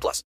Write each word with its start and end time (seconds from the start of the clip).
plus. 0.00 0.22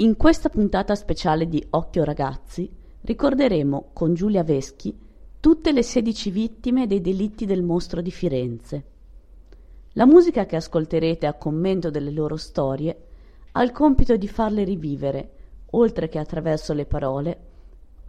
In 0.00 0.16
questa 0.16 0.48
puntata 0.48 0.94
speciale 0.94 1.48
di 1.48 1.60
Occhio 1.70 2.04
Ragazzi 2.04 2.70
ricorderemo 3.00 3.90
con 3.92 4.14
Giulia 4.14 4.44
Veschi 4.44 4.96
tutte 5.40 5.72
le 5.72 5.82
16 5.82 6.30
vittime 6.30 6.86
dei 6.86 7.00
delitti 7.00 7.46
del 7.46 7.64
mostro 7.64 8.00
di 8.00 8.12
Firenze. 8.12 8.84
La 9.94 10.06
musica 10.06 10.46
che 10.46 10.54
ascolterete 10.54 11.26
a 11.26 11.34
commento 11.34 11.90
delle 11.90 12.12
loro 12.12 12.36
storie 12.36 13.06
ha 13.50 13.62
il 13.64 13.72
compito 13.72 14.16
di 14.16 14.28
farle 14.28 14.62
rivivere, 14.62 15.32
oltre 15.70 16.08
che 16.08 16.20
attraverso 16.20 16.72
le 16.74 16.86
parole, 16.86 17.40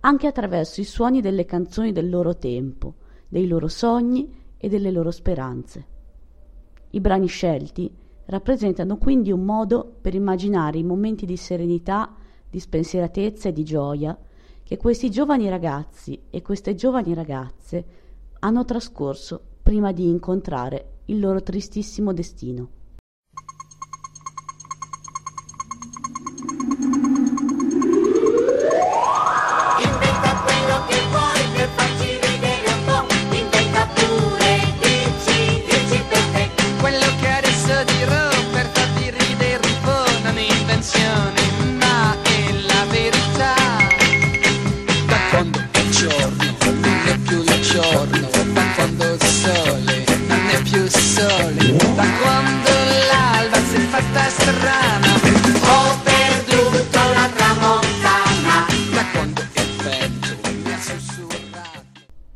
anche 0.02 0.28
attraverso 0.28 0.82
i 0.82 0.86
suoni 0.86 1.22
delle 1.22 1.46
canzoni 1.46 1.92
del 1.92 2.08
loro 2.08 2.38
tempo, 2.38 2.94
dei 3.28 3.48
loro 3.48 3.68
sogni 3.68 4.32
e 4.58 4.70
delle 4.70 4.92
loro 4.92 5.10
speranze. 5.10 5.86
I 6.92 7.00
brani 7.00 7.26
scelti 7.26 7.92
rappresentano 8.30 8.98
quindi 8.98 9.32
un 9.32 9.44
modo 9.44 9.98
per 10.02 10.14
immaginare 10.14 10.78
i 10.78 10.84
momenti 10.84 11.26
di 11.26 11.36
serenità, 11.36 12.16
di 12.50 12.60
spensieratezza 12.60 13.50
e 13.50 13.54
di 13.54 13.64
gioia 13.64 14.18
che 14.64 14.78
questi 14.78 15.10
giovani 15.10 15.50
ragazzi 15.50 16.20
e 16.30 16.42
queste 16.42 16.76
giovani 16.76 17.16
ragazze 17.16 17.86
hanno 18.40 18.66
trascorso 18.66 19.42
prima 19.64 19.92
di 19.92 20.08
incontrare 20.08 21.00
il 21.06 21.20
loro 21.20 21.42
tristissimo 21.42 22.14
destino. 22.14 22.79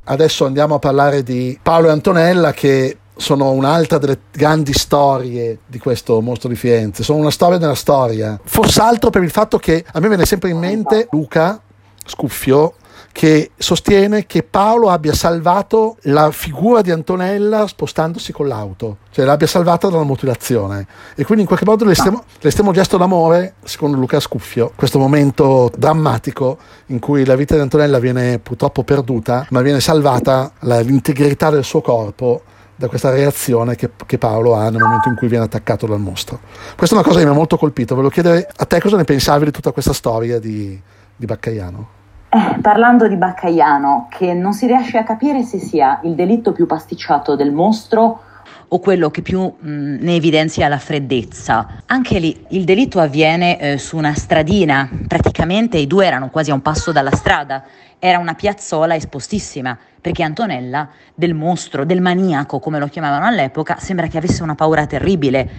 Adesso 0.06 0.46
andiamo 0.46 0.75
a 0.75 0.80
parlare 0.80 1.24
di 1.24 1.58
Paolo 1.62 1.88
e 1.88 1.91
Antonella 1.91 2.52
che 2.52 2.97
sono 3.16 3.52
un'altra 3.52 4.00
delle 4.00 4.19
grandi 4.31 4.74
storie 4.74 5.59
di 5.66 5.80
questo 5.80 6.19
mostro 6.19 6.50
di 6.50 6.56
Firenze. 6.56 7.03
Sono 7.03 7.19
una 7.19 7.31
storia 7.31 7.58
nella 7.58 7.75
storia. 7.75 8.40
Forse 8.44 8.81
altro 8.81 9.09
per 9.09 9.24
il 9.24 9.31
fatto 9.31 9.58
che 9.58 9.86
a 9.92 10.00
me 10.00 10.08
viene 10.09 10.25
sempre 10.25 10.50
in 10.50 10.58
mente 10.58 11.08
Luca 11.12 11.62
Scuffio 12.06 12.74
che 13.13 13.51
sostiene 13.56 14.25
che 14.25 14.41
Paolo 14.41 14.90
abbia 14.90 15.13
salvato 15.13 15.97
la 16.01 16.31
figura 16.31 16.81
di 16.81 16.90
Antonella 16.90 17.68
spostandosi 17.68 18.34
con 18.34 18.47
l'auto, 18.47 18.97
cioè 19.12 19.24
l'abbia 19.24 19.46
salvata 19.46 19.88
dalla 19.88 20.03
mutilazione. 20.03 20.88
E 21.16 21.24
quindi 21.24 21.44
in 21.44 21.47
qualche 21.47 21.63
modo 21.63 21.85
l'estremo, 21.85 22.24
l'estremo 22.41 22.72
gesto 22.72 22.97
d'amore, 22.97 23.53
secondo 23.63 23.97
Luca 23.97 24.19
Scuffio, 24.19 24.72
questo 24.75 24.97
momento 24.97 25.72
drammatico 25.78 26.57
in 26.88 26.97
cui 26.97 27.24
la 27.24 27.35
vita 27.35 27.53
di 27.53 27.62
Antonella 27.62 28.00
viene 28.00 28.40
purtroppo 28.40 28.84
perduta, 28.84 29.45
ma 29.51 29.62
viene 29.62 29.80
salvata 29.80 30.51
la- 30.62 30.80
l'integrità 30.80 31.51
del 31.51 31.63
suo 31.63 31.81
corpo 31.81 32.41
da 32.75 32.88
questa 32.88 33.12
reazione 33.12 33.75
che, 33.75 33.91
che 34.07 34.18
Paolo 34.18 34.56
ha 34.56 34.72
nel 34.72 34.81
momento 34.81 35.07
in 35.07 35.16
cui 35.16 35.28
viene 35.28 35.45
attaccato 35.45 35.85
dal 35.85 36.00
mostro. 36.00 36.40
Questa 36.75 36.95
è 36.95 36.97
una 36.97 37.07
cosa 37.07 37.19
che 37.19 37.25
mi 37.25 37.31
ha 37.31 37.35
molto 37.35 37.57
colpito. 37.57 37.94
Volevo 37.94 38.12
chiedere 38.12 38.50
a 38.53 38.66
te 38.66 38.81
cosa 38.81 38.97
ne 38.97 39.03
pensavi 39.03 39.45
di 39.45 39.51
tutta 39.51 39.72
questa 39.72 39.94
storia 39.94 40.40
di, 40.40 40.81
di 41.16 41.25
Baccaiano. 41.28 42.01
Eh, 42.35 42.59
parlando 42.61 43.07
di 43.07 43.16
Baccaiano, 43.16 44.07
che 44.09 44.33
non 44.33 44.53
si 44.53 44.66
riesce 44.66 44.97
a 44.97 45.03
capire 45.03 45.44
se 45.44 45.59
sia 45.59 45.99
il 46.01 46.16
delitto 46.16 46.51
più 46.51 46.66
pasticciato 46.66 47.35
del 47.35 47.51
mostro 47.51 48.21
o 48.69 48.79
quello 48.79 49.11
che 49.11 49.21
più 49.21 49.41
mh, 49.41 49.97
ne 49.99 50.16
evidenzia 50.16 50.67
la 50.67 50.79
freddezza. 50.79 51.83
Anche 51.85 52.17
lì 52.17 52.44
il 52.49 52.63
delitto 52.63 52.99
avviene 52.99 53.59
eh, 53.59 53.77
su 53.77 53.97
una 53.97 54.16
stradina, 54.16 54.89
praticamente 55.07 55.77
i 55.77 55.85
due 55.85 56.07
erano 56.07 56.31
quasi 56.31 56.49
a 56.49 56.55
un 56.55 56.63
passo 56.63 56.91
dalla 56.91 57.11
strada, 57.11 57.66
era 57.99 58.17
una 58.17 58.33
piazzola 58.33 58.95
espostissima, 58.95 59.77
perché 60.01 60.23
Antonella 60.23 60.89
del 61.13 61.35
mostro, 61.35 61.85
del 61.85 62.01
maniaco, 62.01 62.57
come 62.57 62.79
lo 62.79 62.88
chiamavano 62.88 63.27
all'epoca, 63.27 63.77
sembra 63.77 64.07
che 64.07 64.17
avesse 64.17 64.41
una 64.41 64.55
paura 64.55 64.88
terribile. 64.88 65.50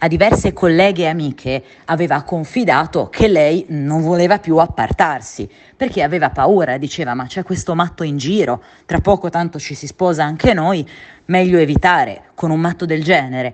A 0.00 0.06
diverse 0.06 0.52
colleghe 0.52 1.02
e 1.02 1.08
amiche 1.08 1.64
aveva 1.86 2.22
confidato 2.22 3.08
che 3.08 3.26
lei 3.26 3.66
non 3.70 4.02
voleva 4.02 4.38
più 4.38 4.58
appartarsi, 4.58 5.50
perché 5.76 6.04
aveva 6.04 6.30
paura, 6.30 6.78
diceva 6.78 7.14
ma 7.14 7.26
c'è 7.26 7.42
questo 7.42 7.74
matto 7.74 8.04
in 8.04 8.16
giro, 8.16 8.62
tra 8.86 9.00
poco 9.00 9.28
tanto 9.28 9.58
ci 9.58 9.74
si 9.74 9.88
sposa 9.88 10.22
anche 10.22 10.54
noi, 10.54 10.88
meglio 11.24 11.58
evitare 11.58 12.26
con 12.34 12.52
un 12.52 12.60
matto 12.60 12.86
del 12.86 13.02
genere. 13.02 13.52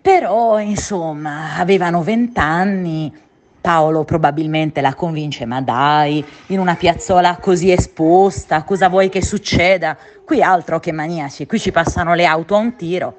Però, 0.00 0.58
insomma, 0.58 1.56
avevano 1.58 2.02
vent'anni, 2.02 3.12
Paolo 3.60 4.04
probabilmente 4.04 4.80
la 4.80 4.94
convince, 4.94 5.44
ma 5.44 5.60
dai, 5.60 6.24
in 6.46 6.58
una 6.58 6.76
piazzola 6.76 7.36
così 7.36 7.70
esposta, 7.70 8.62
cosa 8.62 8.88
vuoi 8.88 9.10
che 9.10 9.22
succeda? 9.22 9.94
Qui 10.24 10.40
altro 10.40 10.80
che 10.80 10.92
maniaci, 10.92 11.46
qui 11.46 11.58
ci 11.58 11.70
passano 11.70 12.14
le 12.14 12.24
auto 12.24 12.54
a 12.54 12.58
un 12.58 12.76
tiro. 12.76 13.16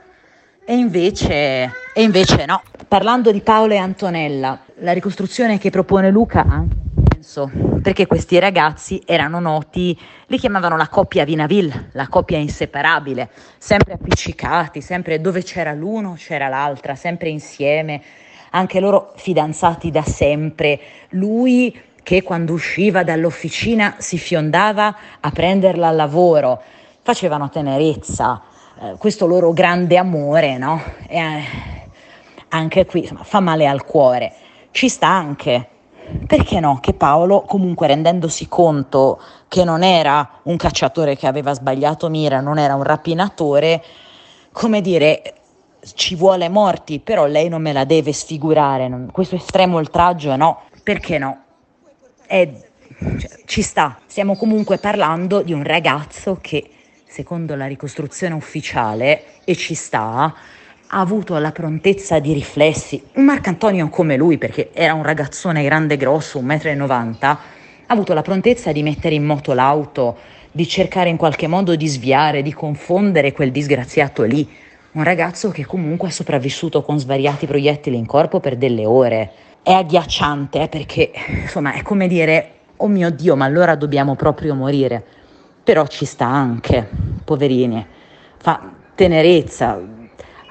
E 0.69 0.75
invece, 0.75 1.72
e 1.94 2.01
invece 2.01 2.45
no. 2.45 2.61
Parlando 2.89 3.31
di 3.31 3.39
Paolo 3.39 3.72
e 3.72 3.78
Antonella, 3.78 4.59
la 4.79 4.91
ricostruzione 4.91 5.57
che 5.59 5.69
propone 5.69 6.11
Luca 6.11 6.41
ha 6.41 6.55
anche 6.55 6.75
senso, 7.09 7.50
perché 7.81 8.05
questi 8.05 8.38
ragazzi 8.38 9.01
erano 9.05 9.39
noti, 9.39 9.97
li 10.25 10.38
chiamavano 10.38 10.75
la 10.75 10.89
coppia 10.89 11.23
Vinaville, 11.23 11.91
la 11.94 12.09
coppia 12.09 12.38
inseparabile, 12.38 13.29
sempre 13.57 13.94
appiccicati, 13.94 14.81
sempre 14.81 15.22
dove 15.22 15.41
c'era 15.41 15.72
l'uno 15.72 16.16
c'era 16.17 16.50
l'altra, 16.50 16.95
sempre 16.95 17.29
insieme, 17.29 18.01
anche 18.49 18.81
loro 18.81 19.13
fidanzati 19.16 19.89
da 19.89 20.03
sempre. 20.03 20.81
Lui 21.11 21.81
che 22.03 22.23
quando 22.23 22.52
usciva 22.52 23.05
dall'officina 23.05 23.96
si 23.99 24.17
fiondava 24.17 24.93
a 25.22 25.31
prenderla 25.31 25.87
al 25.87 25.96
lavoro, 25.96 26.61
facevano 27.03 27.49
tenerezza, 27.49 28.41
eh, 28.82 28.96
questo 28.97 29.26
loro 29.26 29.53
grande 29.53 29.97
amore, 29.97 30.58
no? 30.58 30.82
E, 31.08 31.18
eh, 31.18 31.44
anche 32.50 32.85
qui 32.85 33.02
insomma, 33.02 33.24
fa 33.24 33.40
male 33.40 33.68
al 33.68 33.84
cuore. 33.84 34.34
Ci 34.72 34.90
sta 34.90 35.08
anche, 35.08 35.68
perché 36.26 36.59
no, 36.59 36.79
che 36.79 36.94
Paolo, 36.94 37.41
comunque 37.41 37.88
rendendosi 37.88 38.47
conto 38.47 39.20
che 39.47 39.64
non 39.64 39.84
era 39.84 40.40
un 40.44 40.56
cacciatore 40.58 41.16
che 41.16 41.28
aveva 41.28 41.53
sbagliato 41.53 42.09
mira, 42.09 42.40
non 42.40 42.58
era 42.58 42.76
un 42.76 42.84
rapinatore, 42.84 43.84
come 44.52 44.82
dire, 44.82 45.34
ci 45.94 46.16
vuole 46.16 46.50
morti, 46.50 47.00
però 47.00 47.26
lei 47.26 47.50
non 47.50 47.62
me 47.62 47.74
la 47.74 47.85
deve 47.85 48.14
sfigurare, 48.14 48.88
non- 48.88 49.09
questo 49.12 49.35
estremo 49.35 49.78
oltraggio 49.78 50.35
no, 50.35 50.62
perché 50.84 51.18
no? 51.18 51.44
È- 52.26 52.50
cioè, 53.00 53.29
ci 53.46 53.62
sta, 53.62 54.00
stiamo 54.06 54.35
comunque 54.35 54.78
parlando 54.78 55.41
di 55.41 55.53
un 55.53 55.64
ragazzo 55.64 56.38
che, 56.41 56.70
secondo 57.07 57.55
la 57.55 57.65
ricostruzione 57.65 58.33
ufficiale, 58.35 59.23
e 59.43 59.55
ci 59.55 59.73
sta, 59.73 60.33
ha 60.89 60.99
avuto 60.99 61.37
la 61.37 61.51
prontezza 61.51 62.19
di 62.19 62.33
riflessi, 62.33 63.01
un 63.13 63.25
Marcantonio 63.25 63.89
come 63.89 64.15
lui, 64.15 64.37
perché 64.37 64.69
era 64.73 64.93
un 64.93 65.03
ragazzone 65.03 65.63
grande 65.63 65.95
e 65.95 65.97
grosso, 65.97 66.41
1,90 66.41 66.77
m, 66.77 67.17
ha 67.19 67.39
avuto 67.87 68.13
la 68.13 68.21
prontezza 68.21 68.71
di 68.71 68.83
mettere 68.83 69.15
in 69.15 69.25
moto 69.25 69.53
l'auto, 69.53 70.17
di 70.51 70.67
cercare 70.67 71.09
in 71.09 71.17
qualche 71.17 71.47
modo 71.47 71.75
di 71.75 71.87
sviare, 71.87 72.41
di 72.41 72.53
confondere 72.53 73.31
quel 73.31 73.51
disgraziato 73.51 74.23
lì. 74.23 74.47
Un 74.93 75.03
ragazzo 75.03 75.49
che 75.49 75.65
comunque 75.65 76.07
ha 76.07 76.11
sopravvissuto 76.11 76.81
con 76.81 76.99
svariati 76.99 77.45
proiettili 77.45 77.97
in 77.97 78.05
corpo 78.05 78.39
per 78.39 78.55
delle 78.57 78.85
ore. 78.85 79.31
È 79.61 79.71
agghiacciante 79.71 80.61
eh, 80.61 80.67
perché, 80.67 81.11
insomma, 81.27 81.73
è 81.73 81.81
come 81.81 82.07
dire, 82.07 82.51
oh 82.77 82.87
mio 82.87 83.09
Dio, 83.09 83.35
ma 83.35 83.45
allora 83.45 83.75
dobbiamo 83.75 84.15
proprio 84.15 84.55
morire. 84.55 85.03
Però 85.67 85.85
ci 85.85 86.05
sta 86.05 86.25
anche, 86.25 86.87
poverini. 87.25 87.85
Fa 88.37 88.72
tenerezza. 88.96 89.78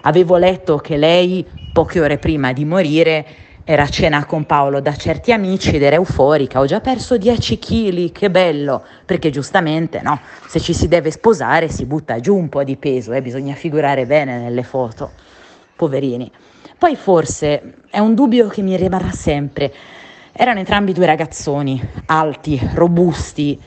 Avevo 0.03 0.37
letto 0.37 0.77
che 0.77 0.99
lei, 0.99 1.43
poche 1.73 2.03
ore 2.03 2.19
prima 2.19 2.53
di 2.53 2.67
morire, 2.67 3.25
era 3.65 3.85
a 3.85 3.89
cena 3.89 4.27
con 4.27 4.45
Paolo 4.45 4.79
da 4.81 4.95
certi 4.95 5.33
amici 5.33 5.75
ed 5.75 5.83
era 5.83 5.97
euforica, 5.97 6.61
ho 6.61 6.67
già 6.67 6.81
perso 6.81 7.17
10 7.17 7.59
kg, 7.59 8.13
che 8.13 8.31
bello, 8.31 8.85
perché 9.07 9.31
giustamente 9.31 10.03
no, 10.03 10.21
se 10.47 10.61
ci 10.61 10.75
si 10.75 10.87
deve 10.87 11.11
sposare 11.11 11.71
si 11.71 11.87
butta 11.87 12.21
giù 12.21 12.37
un 12.37 12.51
po' 12.51 12.63
di 12.63 12.77
peso, 12.77 13.13
eh, 13.13 13.23
bisogna 13.23 13.55
figurare 13.55 14.05
bene 14.05 14.39
nelle 14.39 14.65
foto, 14.65 15.13
poverini. 15.77 16.31
Poi 16.77 16.95
forse 16.95 17.77
è 17.89 18.01
un 18.01 18.15
dubbio 18.15 18.49
che 18.49 18.61
mi 18.61 18.77
rimarrà 18.77 19.13
sempre, 19.13 19.73
erano 20.33 20.59
entrambi 20.59 20.93
due 20.93 21.07
ragazzoni, 21.07 21.83
alti, 22.05 22.61
robusti, 22.75 23.59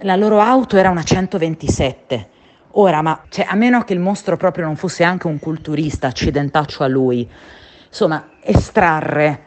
la 0.00 0.16
loro 0.16 0.40
auto 0.40 0.76
era 0.76 0.90
una 0.90 1.02
127. 1.02 2.28
Ora, 2.72 3.02
ma 3.02 3.22
cioè, 3.28 3.46
a 3.48 3.54
meno 3.56 3.82
che 3.82 3.92
il 3.92 4.00
mostro 4.00 4.36
proprio 4.36 4.64
non 4.64 4.76
fosse 4.76 5.02
anche 5.02 5.26
un 5.26 5.38
culturista, 5.38 6.06
accidentaccio 6.06 6.84
a 6.84 6.88
lui, 6.88 7.28
insomma, 7.88 8.28
estrarre 8.42 9.46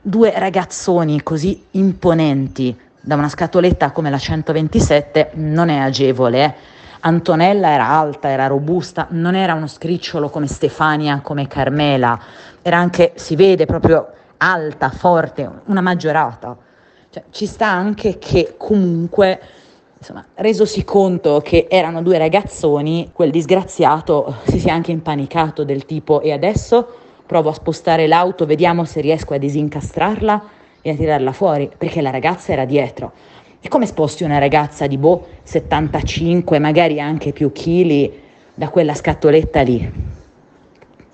due 0.00 0.32
ragazzoni 0.36 1.22
così 1.22 1.64
imponenti 1.72 2.76
da 3.00 3.14
una 3.14 3.28
scatoletta 3.28 3.92
come 3.92 4.10
la 4.10 4.18
127 4.18 5.30
non 5.34 5.68
è 5.68 5.78
agevole. 5.78 6.44
eh. 6.44 6.54
Antonella 7.00 7.70
era 7.70 7.88
alta, 7.88 8.28
era 8.30 8.48
robusta, 8.48 9.06
non 9.10 9.36
era 9.36 9.54
uno 9.54 9.68
scricciolo 9.68 10.28
come 10.28 10.48
Stefania, 10.48 11.20
come 11.20 11.46
Carmela, 11.46 12.18
era 12.62 12.78
anche, 12.78 13.12
si 13.14 13.36
vede 13.36 13.64
proprio 13.64 14.08
alta, 14.38 14.90
forte, 14.90 15.48
una 15.66 15.80
maggiorata. 15.80 16.56
Cioè, 17.16 17.24
ci 17.30 17.46
sta 17.46 17.66
anche 17.68 18.18
che 18.18 18.56
comunque, 18.58 19.40
insomma, 19.98 20.22
resosi 20.34 20.84
conto 20.84 21.40
che 21.42 21.66
erano 21.70 22.02
due 22.02 22.18
ragazzoni, 22.18 23.08
quel 23.14 23.30
disgraziato 23.30 24.36
si 24.46 24.58
sia 24.60 24.74
anche 24.74 24.92
impanicato 24.92 25.64
del 25.64 25.86
tipo 25.86 26.20
e 26.20 26.30
adesso 26.30 26.86
provo 27.24 27.48
a 27.48 27.54
spostare 27.54 28.06
l'auto, 28.06 28.44
vediamo 28.44 28.84
se 28.84 29.00
riesco 29.00 29.32
a 29.32 29.38
disincastrarla 29.38 30.44
e 30.82 30.90
a 30.90 30.94
tirarla 30.94 31.32
fuori, 31.32 31.70
perché 31.74 32.02
la 32.02 32.10
ragazza 32.10 32.52
era 32.52 32.66
dietro. 32.66 33.12
E 33.62 33.68
come 33.68 33.86
sposti 33.86 34.22
una 34.22 34.36
ragazza 34.36 34.86
di 34.86 34.98
boh 34.98 35.26
75, 35.42 36.58
magari 36.58 37.00
anche 37.00 37.32
più 37.32 37.50
chili, 37.50 38.12
da 38.52 38.68
quella 38.68 38.92
scatoletta 38.92 39.62
lì? 39.62 39.90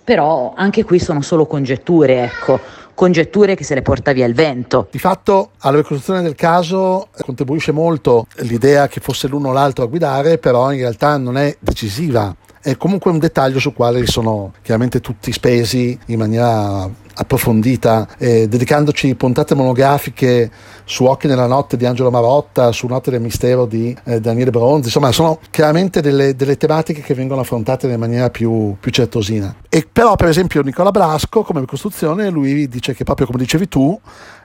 Però 0.02 0.52
anche 0.56 0.82
qui 0.82 0.98
sono 0.98 1.22
solo 1.22 1.46
congetture, 1.46 2.24
ecco, 2.24 2.58
congetture 2.94 3.54
che 3.54 3.64
se 3.64 3.74
le 3.74 3.82
porta 3.82 4.12
via 4.12 4.26
il 4.26 4.34
vento. 4.34 4.88
Di 4.90 4.98
fatto 4.98 5.50
alla 5.58 5.78
ricostruzione 5.78 6.22
del 6.22 6.34
caso 6.34 7.08
contribuisce 7.20 7.72
molto 7.72 8.26
l'idea 8.36 8.88
che 8.88 9.00
fosse 9.00 9.28
l'uno 9.28 9.48
o 9.48 9.52
l'altro 9.52 9.84
a 9.84 9.88
guidare, 9.88 10.38
però 10.38 10.72
in 10.72 10.80
realtà 10.80 11.16
non 11.16 11.36
è 11.36 11.56
decisiva. 11.58 12.34
È 12.60 12.76
comunque 12.76 13.10
un 13.10 13.18
dettaglio 13.18 13.58
sul 13.58 13.72
quale 13.72 14.06
sono 14.06 14.52
chiaramente 14.62 15.00
tutti 15.00 15.32
spesi 15.32 15.98
in 16.06 16.18
maniera 16.18 16.88
approfondita, 17.14 18.08
eh, 18.18 18.48
dedicandoci 18.48 19.14
puntate 19.14 19.54
monografiche 19.54 20.50
su 20.84 21.04
Occhi 21.04 21.26
nella 21.26 21.46
notte 21.46 21.76
di 21.76 21.86
Angelo 21.86 22.10
Marotta, 22.10 22.72
su 22.72 22.86
Notte 22.86 23.10
del 23.10 23.20
mistero 23.20 23.66
di 23.66 23.96
eh, 24.04 24.20
Daniele 24.20 24.50
Bronzi, 24.50 24.86
insomma 24.86 25.12
sono 25.12 25.38
chiaramente 25.50 26.00
delle, 26.00 26.34
delle 26.34 26.56
tematiche 26.56 27.00
che 27.00 27.14
vengono 27.14 27.40
affrontate 27.40 27.86
in 27.86 27.98
maniera 27.98 28.30
più, 28.30 28.76
più 28.78 28.90
certosina. 28.90 29.54
E 29.68 29.86
però 29.90 30.16
per 30.16 30.28
esempio 30.28 30.62
Nicola 30.62 30.90
Blasco 30.90 31.42
come 31.42 31.60
ricostruzione 31.60 32.30
lui 32.30 32.68
dice 32.68 32.94
che 32.94 33.04
proprio 33.04 33.26
come 33.26 33.38
dicevi 33.38 33.68
tu 33.68 33.98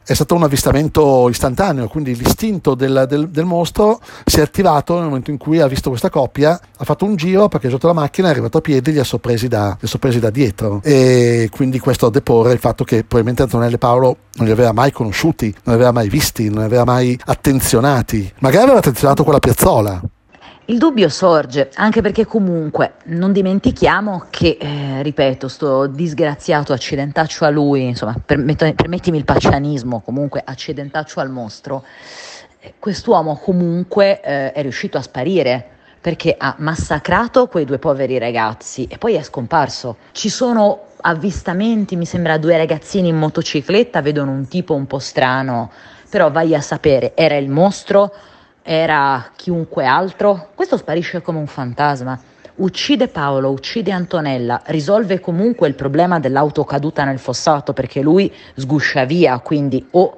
è 0.08 0.14
stato 0.14 0.36
un 0.36 0.44
avvistamento 0.44 1.28
istantaneo, 1.28 1.90
quindi 1.90 2.16
l'istinto 2.16 2.76
del, 2.76 3.06
del, 3.10 3.28
del, 3.28 3.44
mostro 3.44 4.00
si 4.24 4.40
è 4.40 4.42
attivato 4.42 4.96
nel 4.96 5.04
momento 5.04 5.32
in 5.32 5.38
cui 5.38 5.60
ha 5.60 5.68
visto 5.68 5.90
questa 5.90 6.10
coppia, 6.10 6.58
ha 6.78 6.84
fatto 6.86 7.04
un 7.04 7.18
giro 7.18 7.50
perché 7.50 7.70
sotto 7.70 7.88
la 7.88 7.94
macchina 7.94 8.30
è 8.30 8.32
arrivato 8.32 8.60
a 8.60 8.62
piedi 8.62 8.90
e 8.90 8.94
li 8.94 9.00
ha 9.00 9.04
sorpresi 9.04 9.50
da, 9.50 9.72
ha 9.72 9.88
sorpresi 9.88 10.20
da 10.20 10.30
dietro. 10.30 10.80
E 10.82 11.50
quindi 11.52 11.80
questo 11.80 12.06
a 12.06 12.10
deporre 12.10 12.54
il 12.54 12.60
fatto 12.60 12.86
che 12.86 13.00
probabilmente 13.00 13.42
Antonello 13.42 13.76
e 13.76 13.80
Paolo 13.80 14.18
non 14.36 14.46
li 14.46 14.54
aveva 14.54 14.72
mai 14.72 14.94
conosciuti, 14.94 15.54
non 15.64 15.76
li 15.76 15.82
aveva 15.82 15.92
mai 15.92 16.08
visti, 16.08 16.46
non 16.46 16.60
li 16.60 16.66
aveva 16.66 16.86
mai 16.86 17.20
attenzionati. 17.26 18.32
Magari 18.40 18.64
aveva 18.64 18.80
attenzionato 18.80 19.24
quella 19.24 19.40
piazzola. 19.40 20.02
Il 20.70 20.80
dubbio 20.80 21.08
sorge, 21.08 21.70
anche 21.76 22.02
perché 22.02 22.26
comunque 22.26 22.96
non 23.06 23.32
dimentichiamo 23.32 24.26
che, 24.30 24.58
eh, 24.60 25.02
ripeto, 25.02 25.48
sto 25.48 25.88
disgraziato 25.88 26.74
accidentaccio 26.74 27.46
a 27.46 27.50
lui, 27.50 27.86
insomma, 27.86 28.14
permet- 28.24 28.74
permettimi 28.74 29.18
il 29.18 29.24
paccianismo, 29.24 30.02
comunque 30.02 30.42
accidentaccio 30.44 31.22
al 31.22 31.30
mostro, 31.30 31.86
eh, 32.60 32.74
quest'uomo 32.80 33.38
comunque 33.38 34.20
eh, 34.20 34.52
è 34.52 34.62
riuscito 34.62 34.98
a 34.98 35.02
sparire 35.02 35.70
perché 36.02 36.36
ha 36.38 36.56
massacrato 36.58 37.48
quei 37.48 37.64
due 37.64 37.80
poveri 37.80 38.18
ragazzi 38.18 38.88
e 38.90 38.98
poi 38.98 39.14
è 39.14 39.24
scomparso. 39.24 39.96
Ci 40.12 40.28
sono 40.28 40.88
avvistamenti, 41.00 41.96
mi 41.96 42.06
sembra 42.06 42.38
due 42.38 42.58
ragazzini 42.58 43.08
in 43.08 43.18
motocicletta, 43.18 44.02
vedono 44.02 44.32
un 44.32 44.50
tipo 44.50 44.74
un 44.74 44.86
po' 44.86 45.00
strano, 45.00 45.72
però 46.10 46.30
vai 46.30 46.54
a 46.54 46.60
sapere, 46.60 47.14
era 47.16 47.38
il 47.38 47.50
mostro? 47.50 48.12
Era 48.70 49.32
chiunque 49.34 49.86
altro, 49.86 50.50
questo 50.54 50.76
sparisce 50.76 51.22
come 51.22 51.40
un 51.40 51.48
fantasma. 51.48 52.20
Uccide 52.56 53.08
Paolo, 53.08 53.50
uccide 53.50 53.94
Antonella, 53.94 54.62
risolve 54.66 55.22
comunque 55.22 55.70
il 55.70 55.74
problema 55.74 56.20
dell'auto 56.20 56.66
caduta 56.66 57.06
nel 57.06 57.18
fossato 57.18 57.72
perché 57.72 58.02
lui 58.02 58.30
sguscia 58.56 59.06
via, 59.06 59.40
quindi 59.40 59.88
o 59.92 60.18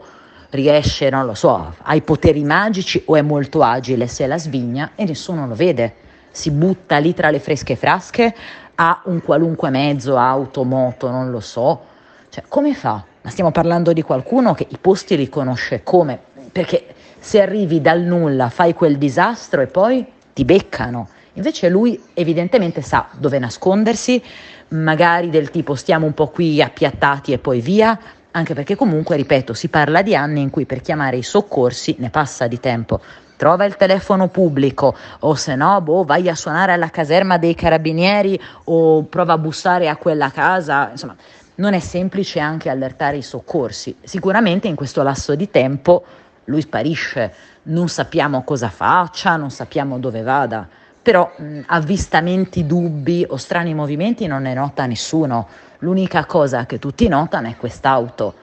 riesce, 0.50 1.12
non 1.12 1.28
lo 1.28 1.36
so, 1.36 1.76
ha 1.80 1.94
i 1.94 2.02
poteri 2.02 2.44
magici 2.44 3.04
o 3.06 3.16
è 3.16 3.22
molto 3.22 3.62
agile, 3.62 4.08
se 4.08 4.26
la 4.26 4.40
svigna 4.40 4.94
e 4.96 5.06
nessuno 5.06 5.46
lo 5.46 5.54
vede. 5.54 5.94
Si 6.32 6.50
butta 6.50 6.98
lì 6.98 7.14
tra 7.14 7.30
le 7.30 7.40
fresche 7.40 7.76
frasche, 7.76 8.34
ha 8.74 9.02
un 9.04 9.22
qualunque 9.22 9.70
mezzo, 9.70 10.18
auto, 10.18 10.64
moto, 10.64 11.12
non 11.12 11.30
lo 11.30 11.40
so. 11.40 11.82
Cioè, 12.30 12.46
come 12.48 12.74
fa? 12.74 13.04
Ma 13.22 13.30
stiamo 13.30 13.52
parlando 13.52 13.94
di 13.94 14.02
qualcuno 14.02 14.56
che 14.56 14.66
i 14.68 14.78
posti 14.82 15.16
li 15.16 15.30
conosce 15.30 15.84
come? 15.84 16.18
Perché 16.52 16.96
se 17.20 17.42
arrivi 17.42 17.82
dal 17.82 18.02
nulla, 18.02 18.50
fai 18.50 18.74
quel 18.74 18.98
disastro 18.98 19.62
e 19.62 19.68
poi 19.68 20.06
ti 20.34 20.46
beccano. 20.46 21.10
Invece 21.34 21.70
lui 21.70 22.02
evidentemente 22.14 22.82
sa 22.82 23.08
dove 23.18 23.40
nascondersi, 23.40 24.22
magari 24.70 25.30
del 25.30 25.52
tipo 25.52 25.76
stiamo 25.76 26.06
un 26.06 26.14
po' 26.14 26.28
qui 26.28 26.62
appiattati 26.62 27.32
e 27.32 27.38
poi 27.38 27.62
via, 27.62 27.98
anche 28.32 28.54
perché 28.54 28.76
comunque, 28.76 29.16
ripeto, 29.16 29.54
si 29.54 29.70
parla 29.70 30.02
di 30.02 30.16
anni 30.16 30.42
in 30.42 30.50
cui 30.50 30.66
per 30.66 30.82
chiamare 30.82 31.18
i 31.18 31.24
soccorsi 31.24 31.96
ne 32.00 32.10
passa 32.10 32.48
di 32.48 32.60
tempo. 32.60 33.00
Trova 33.36 33.64
il 33.64 33.78
telefono 33.78 34.28
pubblico 34.28 34.96
o 35.20 35.34
se 35.36 35.56
no, 35.56 35.80
boh, 35.82 36.04
vai 36.04 36.28
a 36.28 36.36
suonare 36.36 36.74
alla 36.74 36.90
caserma 36.90 37.38
dei 37.38 37.56
carabinieri 37.56 38.40
o 38.66 39.04
prova 39.04 39.34
a 39.34 39.38
bussare 39.38 39.88
a 39.88 39.96
quella 39.96 40.30
casa, 40.30 40.90
insomma, 40.92 41.16
non 41.56 41.74
è 41.74 41.80
semplice 41.80 42.40
anche 42.40 42.70
allertare 42.70 43.18
i 43.18 43.22
soccorsi. 43.22 43.96
Sicuramente 44.02 44.68
in 44.68 44.76
questo 44.76 45.04
lasso 45.04 45.36
di 45.36 45.50
tempo 45.50 46.04
lui 46.50 46.62
sparisce, 46.62 47.34
non 47.64 47.88
sappiamo 47.88 48.44
cosa 48.44 48.70
faccia, 48.70 49.36
non 49.36 49.52
sappiamo 49.52 50.00
dove 50.00 50.22
vada, 50.22 50.68
però 51.02 51.32
mh, 51.38 51.62
avvistamenti, 51.68 52.66
dubbi 52.66 53.26
o 53.28 53.38
strani 53.38 53.74
movimenti 53.74 54.28
non 54.28 54.42
ne 54.42 54.54
nota 54.54 54.86
nessuno. 54.86 55.48
L'unica 55.80 56.26
cosa 56.26 56.66
che 56.66 56.78
tutti 56.80 57.08
notano 57.08 57.48
è 57.48 57.56
quest'auto 57.56 58.34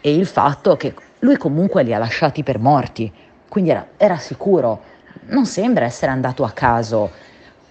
e 0.00 0.14
il 0.14 0.26
fatto 0.26 0.76
che 0.76 0.94
lui 1.20 1.36
comunque 1.36 1.82
li 1.82 1.94
ha 1.94 1.98
lasciati 1.98 2.42
per 2.42 2.58
morti, 2.58 3.12
quindi 3.48 3.70
era, 3.70 3.86
era 3.96 4.16
sicuro, 4.16 4.82
non 5.26 5.46
sembra 5.46 5.84
essere 5.84 6.10
andato 6.10 6.44
a 6.44 6.50
caso. 6.50 7.10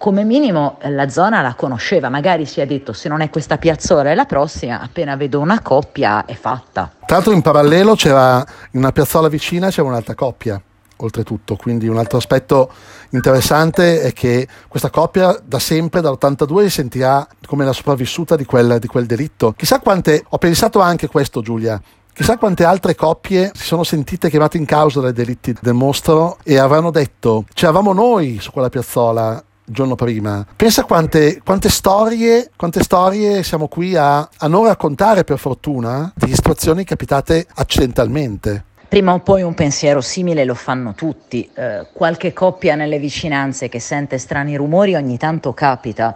Come 0.00 0.24
minimo 0.24 0.78
la 0.84 1.10
zona 1.10 1.42
la 1.42 1.52
conosceva, 1.52 2.08
magari 2.08 2.46
si 2.46 2.62
è 2.62 2.64
detto 2.64 2.94
se 2.94 3.10
non 3.10 3.20
è 3.20 3.28
questa 3.28 3.58
piazzola 3.58 4.10
è 4.10 4.14
la 4.14 4.24
prossima, 4.24 4.80
appena 4.80 5.14
vedo 5.14 5.40
una 5.40 5.60
coppia 5.60 6.24
è 6.24 6.32
fatta. 6.32 6.90
Tra 7.04 7.16
l'altro 7.16 7.34
in 7.34 7.42
parallelo 7.42 7.94
c'era 7.96 8.42
in 8.70 8.78
una 8.78 8.92
piazzola 8.92 9.28
vicina 9.28 9.68
c'era 9.68 9.86
un'altra 9.86 10.14
coppia, 10.14 10.58
oltretutto, 10.96 11.56
quindi 11.56 11.86
un 11.86 11.98
altro 11.98 12.16
aspetto 12.16 12.72
interessante 13.10 14.00
è 14.00 14.14
che 14.14 14.48
questa 14.68 14.88
coppia 14.88 15.38
da 15.44 15.58
sempre, 15.58 16.00
dall'82, 16.00 16.62
si 16.62 16.70
sentirà 16.70 17.28
come 17.44 17.66
la 17.66 17.74
sopravvissuta 17.74 18.36
di 18.36 18.46
quel, 18.46 18.78
di 18.78 18.86
quel 18.86 19.04
delitto. 19.04 19.52
Chissà 19.54 19.80
quante, 19.80 20.24
ho 20.26 20.38
pensato 20.38 20.80
anche 20.80 21.08
questo 21.08 21.42
Giulia, 21.42 21.78
Chissà 22.12 22.38
quante 22.38 22.64
altre 22.64 22.94
coppie 22.94 23.52
si 23.54 23.64
sono 23.64 23.84
sentite 23.84 24.28
chiamate 24.28 24.58
in 24.58 24.64
causa 24.64 25.00
dai 25.00 25.12
delitti 25.12 25.54
del 25.60 25.74
mostro 25.74 26.38
e 26.42 26.58
avranno 26.58 26.90
detto: 26.90 27.44
C'eravamo 27.54 27.92
noi 27.92 28.38
su 28.40 28.50
quella 28.50 28.68
piazzola, 28.68 29.42
giorno 29.70 29.94
prima. 29.94 30.44
Pensa 30.56 30.84
quante, 30.84 31.40
quante 31.44 31.68
storie, 31.68 32.50
quante 32.56 32.82
storie 32.82 33.42
siamo 33.42 33.68
qui 33.68 33.96
a, 33.96 34.18
a 34.18 34.46
non 34.48 34.66
raccontare 34.66 35.24
per 35.24 35.38
fortuna 35.38 36.12
di 36.14 36.34
situazioni 36.34 36.84
capitate 36.84 37.46
accidentalmente. 37.54 38.64
Prima 38.88 39.12
o 39.12 39.20
poi 39.20 39.42
un 39.42 39.54
pensiero 39.54 40.00
simile 40.00 40.44
lo 40.44 40.54
fanno 40.54 40.94
tutti. 40.94 41.48
Eh, 41.54 41.86
qualche 41.92 42.32
coppia 42.32 42.74
nelle 42.74 42.98
vicinanze 42.98 43.68
che 43.68 43.78
sente 43.78 44.18
strani 44.18 44.56
rumori 44.56 44.96
ogni 44.96 45.16
tanto 45.16 45.52
capita 45.54 46.12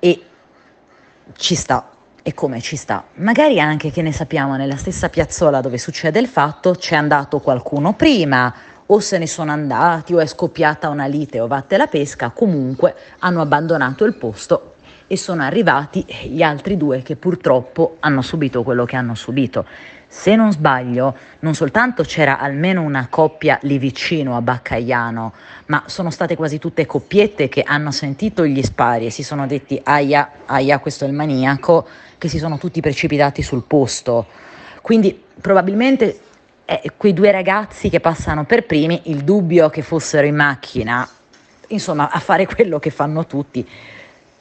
e 0.00 0.22
ci 1.36 1.54
sta. 1.54 1.90
E 2.20 2.34
come 2.34 2.60
ci 2.60 2.74
sta? 2.74 3.04
Magari 3.14 3.60
anche 3.60 3.92
che 3.92 4.02
ne 4.02 4.12
sappiamo 4.12 4.56
nella 4.56 4.76
stessa 4.76 5.08
piazzola 5.08 5.60
dove 5.60 5.78
succede 5.78 6.18
il 6.18 6.26
fatto 6.26 6.72
c'è 6.72 6.96
andato 6.96 7.38
qualcuno 7.38 7.94
prima 7.94 8.52
o 8.90 9.00
se 9.00 9.18
ne 9.18 9.26
sono 9.26 9.52
andati 9.52 10.14
o 10.14 10.20
è 10.20 10.26
scoppiata 10.26 10.88
una 10.88 11.06
lite 11.06 11.40
o 11.40 11.46
vatte 11.46 11.76
la 11.76 11.86
pesca, 11.86 12.30
comunque 12.30 12.94
hanno 13.18 13.40
abbandonato 13.40 14.04
il 14.04 14.14
posto 14.14 14.74
e 15.06 15.16
sono 15.16 15.42
arrivati 15.42 16.04
gli 16.24 16.42
altri 16.42 16.76
due 16.76 17.02
che 17.02 17.16
purtroppo 17.16 17.96
hanno 18.00 18.22
subito 18.22 18.62
quello 18.62 18.84
che 18.84 18.96
hanno 18.96 19.14
subito. 19.14 19.66
Se 20.06 20.36
non 20.36 20.52
sbaglio, 20.52 21.14
non 21.40 21.54
soltanto 21.54 22.02
c'era 22.02 22.38
almeno 22.38 22.82
una 22.82 23.08
coppia 23.10 23.58
lì 23.62 23.78
vicino 23.78 24.36
a 24.36 24.40
Baccaiano, 24.40 25.32
ma 25.66 25.82
sono 25.86 26.10
state 26.10 26.34
quasi 26.34 26.58
tutte 26.58 26.86
coppiette 26.86 27.48
che 27.48 27.62
hanno 27.62 27.90
sentito 27.90 28.46
gli 28.46 28.62
spari 28.62 29.06
e 29.06 29.10
si 29.10 29.22
sono 29.22 29.46
detti 29.46 29.78
aia, 29.84 30.30
aia, 30.46 30.78
questo 30.78 31.04
è 31.04 31.08
il 31.08 31.14
maniaco, 31.14 31.86
che 32.16 32.28
si 32.28 32.38
sono 32.38 32.56
tutti 32.56 32.80
precipitati 32.80 33.42
sul 33.42 33.64
posto. 33.66 34.26
Quindi 34.80 35.22
probabilmente 35.40 36.20
eh, 36.70 36.92
quei 36.98 37.14
due 37.14 37.30
ragazzi 37.30 37.88
che 37.88 37.98
passano 37.98 38.44
per 38.44 38.66
primi, 38.66 39.00
il 39.04 39.24
dubbio 39.24 39.70
che 39.70 39.80
fossero 39.80 40.26
in 40.26 40.34
macchina, 40.34 41.08
insomma, 41.68 42.10
a 42.10 42.18
fare 42.18 42.44
quello 42.44 42.78
che 42.78 42.90
fanno 42.90 43.24
tutti. 43.24 43.66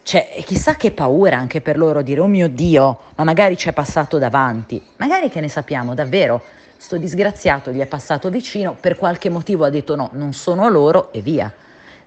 Cioè, 0.03 0.43
chissà 0.45 0.75
che 0.75 0.91
paura 0.91 1.37
anche 1.37 1.61
per 1.61 1.77
loro 1.77 2.01
dire, 2.01 2.19
oh 2.19 2.27
mio 2.27 2.49
Dio, 2.49 2.99
ma 3.15 3.23
magari 3.23 3.55
ci 3.55 3.69
è 3.69 3.73
passato 3.73 4.17
davanti. 4.17 4.81
Magari 4.97 5.29
che 5.29 5.39
ne 5.39 5.47
sappiamo 5.47 5.93
davvero, 5.93 6.43
sto 6.75 6.97
disgraziato 6.97 7.71
gli 7.71 7.79
è 7.79 7.85
passato 7.85 8.29
vicino, 8.29 8.75
per 8.77 8.97
qualche 8.97 9.29
motivo 9.29 9.63
ha 9.63 9.69
detto 9.69 9.95
no, 9.95 10.09
non 10.11 10.33
sono 10.33 10.67
loro 10.67 11.13
e 11.13 11.21
via. 11.21 11.53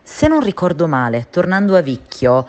Se 0.03 0.29
non 0.29 0.41
ricordo 0.41 0.87
male, 0.87 1.29
tornando 1.31 1.77
a 1.77 1.81
Vicchio, 1.81 2.47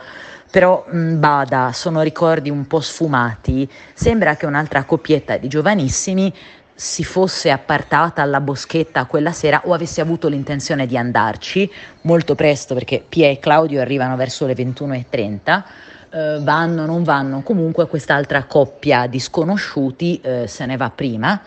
però 0.49 0.85
mh, 0.85 1.19
bada, 1.19 1.71
sono 1.73 2.01
ricordi 2.01 2.49
un 2.49 2.67
po' 2.67 2.81
sfumati, 2.81 3.69
sembra 3.93 4.35
che 4.35 4.45
un'altra 4.45 4.83
coppietta 4.83 5.37
di 5.37 5.47
giovanissimi 5.47 6.33
si 6.81 7.03
fosse 7.03 7.51
appartata 7.51 8.23
alla 8.23 8.41
boschetta 8.41 9.05
quella 9.05 9.31
sera 9.33 9.61
o 9.65 9.73
avesse 9.73 10.01
avuto 10.01 10.27
l'intenzione 10.27 10.87
di 10.87 10.97
andarci 10.97 11.71
molto 12.01 12.33
presto 12.33 12.73
perché 12.73 13.05
Pia 13.07 13.29
e 13.29 13.37
Claudio 13.37 13.81
arrivano 13.81 14.15
verso 14.15 14.47
le 14.47 14.55
21.30 14.55 15.63
eh, 16.09 16.39
vanno 16.41 16.87
non 16.87 17.03
vanno 17.03 17.43
comunque 17.43 17.85
quest'altra 17.85 18.45
coppia 18.45 19.05
di 19.05 19.19
sconosciuti 19.19 20.19
eh, 20.23 20.47
se 20.47 20.65
ne 20.65 20.75
va 20.75 20.89
prima. 20.89 21.39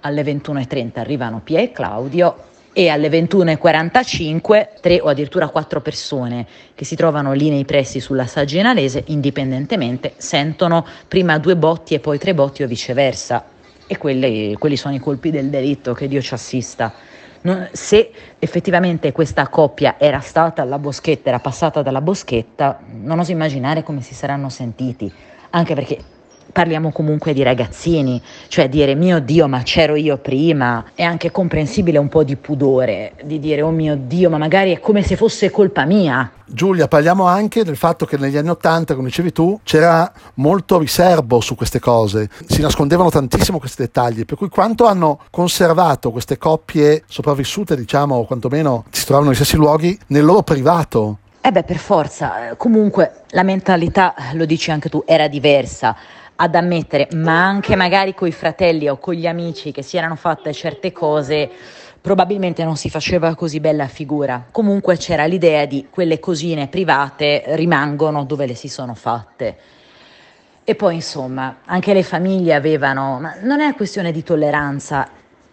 Alle 0.00 0.22
21.30 0.22 0.98
arrivano 0.98 1.42
Pia 1.44 1.60
e 1.60 1.72
Claudio 1.72 2.44
e 2.72 2.88
alle 2.88 3.10
21.45 3.10 4.80
tre 4.80 4.98
o 4.98 5.08
addirittura 5.08 5.48
quattro 5.48 5.82
persone 5.82 6.46
che 6.74 6.86
si 6.86 6.96
trovano 6.96 7.32
lì 7.32 7.50
nei 7.50 7.66
pressi 7.66 8.00
sulla 8.00 8.26
Sagginalese 8.26 9.04
indipendentemente 9.08 10.14
sentono 10.16 10.86
prima 11.06 11.36
due 11.38 11.54
botti 11.54 11.92
e 11.92 12.00
poi 12.00 12.16
tre 12.16 12.32
botti 12.32 12.62
o 12.62 12.66
viceversa 12.66 13.58
e 13.90 13.98
quelli, 13.98 14.54
quelli 14.54 14.76
sono 14.76 14.94
i 14.94 15.00
colpi 15.00 15.32
del 15.32 15.50
delitto, 15.50 15.94
che 15.94 16.06
Dio 16.06 16.22
ci 16.22 16.32
assista. 16.32 16.92
Non- 17.40 17.68
se 17.72 18.12
effettivamente 18.38 19.10
questa 19.10 19.48
coppia 19.48 19.96
era 19.98 20.20
stata 20.20 20.62
alla 20.62 20.78
boschetta, 20.78 21.30
era 21.30 21.40
passata 21.40 21.82
dalla 21.82 22.00
boschetta, 22.00 22.78
non 23.02 23.18
oso 23.18 23.32
immaginare 23.32 23.82
come 23.82 24.00
si 24.00 24.14
saranno 24.14 24.48
sentiti, 24.48 25.12
anche 25.50 25.74
perché 25.74 25.98
parliamo 26.52 26.90
comunque 26.90 27.32
di 27.32 27.42
ragazzini, 27.42 28.20
cioè 28.48 28.68
dire 28.68 28.94
mio 28.94 29.20
Dio 29.20 29.48
ma 29.48 29.62
c'ero 29.62 29.94
io 29.94 30.18
prima, 30.18 30.84
è 30.94 31.02
anche 31.02 31.30
comprensibile 31.30 31.98
un 31.98 32.08
po' 32.08 32.24
di 32.24 32.36
pudore, 32.36 33.12
di 33.22 33.38
dire 33.38 33.62
oh 33.62 33.70
mio 33.70 33.96
Dio 33.96 34.30
ma 34.30 34.38
magari 34.38 34.72
è 34.74 34.80
come 34.80 35.02
se 35.02 35.16
fosse 35.16 35.50
colpa 35.50 35.84
mia. 35.84 36.30
Giulia, 36.52 36.88
parliamo 36.88 37.26
anche 37.26 37.62
del 37.62 37.76
fatto 37.76 38.04
che 38.04 38.16
negli 38.16 38.36
anni 38.36 38.48
Ottanta, 38.48 38.96
come 38.96 39.06
dicevi 39.06 39.30
tu, 39.30 39.60
c'era 39.62 40.10
molto 40.34 40.78
riservo 40.78 41.40
su 41.40 41.54
queste 41.54 41.78
cose, 41.78 42.28
si 42.46 42.60
nascondevano 42.60 43.08
tantissimo 43.08 43.60
questi 43.60 43.82
dettagli, 43.82 44.24
per 44.24 44.36
cui 44.36 44.48
quanto 44.48 44.86
hanno 44.86 45.20
conservato 45.30 46.10
queste 46.10 46.38
coppie 46.38 47.04
sopravvissute, 47.06 47.76
diciamo, 47.76 48.16
o 48.16 48.24
quantomeno 48.24 48.84
si 48.90 49.04
trovavano 49.04 49.30
nei 49.30 49.36
stessi 49.36 49.56
luoghi, 49.56 49.96
nel 50.08 50.24
loro 50.24 50.42
privato. 50.42 51.18
Eh 51.40 51.52
beh, 51.52 51.62
per 51.62 51.78
forza, 51.78 52.54
comunque 52.56 53.22
la 53.28 53.44
mentalità, 53.44 54.14
lo 54.32 54.44
dici 54.44 54.72
anche 54.72 54.88
tu, 54.88 55.04
era 55.06 55.28
diversa 55.28 55.96
ad 56.42 56.54
ammettere, 56.54 57.08
ma 57.12 57.44
anche 57.44 57.76
magari 57.76 58.14
con 58.14 58.26
i 58.26 58.32
fratelli 58.32 58.88
o 58.88 58.96
con 58.96 59.12
gli 59.12 59.26
amici 59.26 59.72
che 59.72 59.82
si 59.82 59.98
erano 59.98 60.16
fatte 60.16 60.54
certe 60.54 60.90
cose, 60.90 61.50
probabilmente 62.00 62.64
non 62.64 62.76
si 62.76 62.88
faceva 62.88 63.34
così 63.34 63.60
bella 63.60 63.86
figura. 63.88 64.46
Comunque 64.50 64.96
c'era 64.96 65.26
l'idea 65.26 65.66
di 65.66 65.88
quelle 65.90 66.18
cosine 66.18 66.68
private 66.68 67.42
rimangono 67.48 68.24
dove 68.24 68.46
le 68.46 68.54
si 68.54 68.68
sono 68.68 68.94
fatte. 68.94 69.56
E 70.64 70.74
poi 70.74 70.94
insomma, 70.94 71.58
anche 71.66 71.92
le 71.92 72.02
famiglie 72.02 72.54
avevano, 72.54 73.18
ma 73.20 73.36
non 73.42 73.60
è 73.60 73.74
questione 73.74 74.10
di 74.10 74.22
tolleranza, 74.22 75.08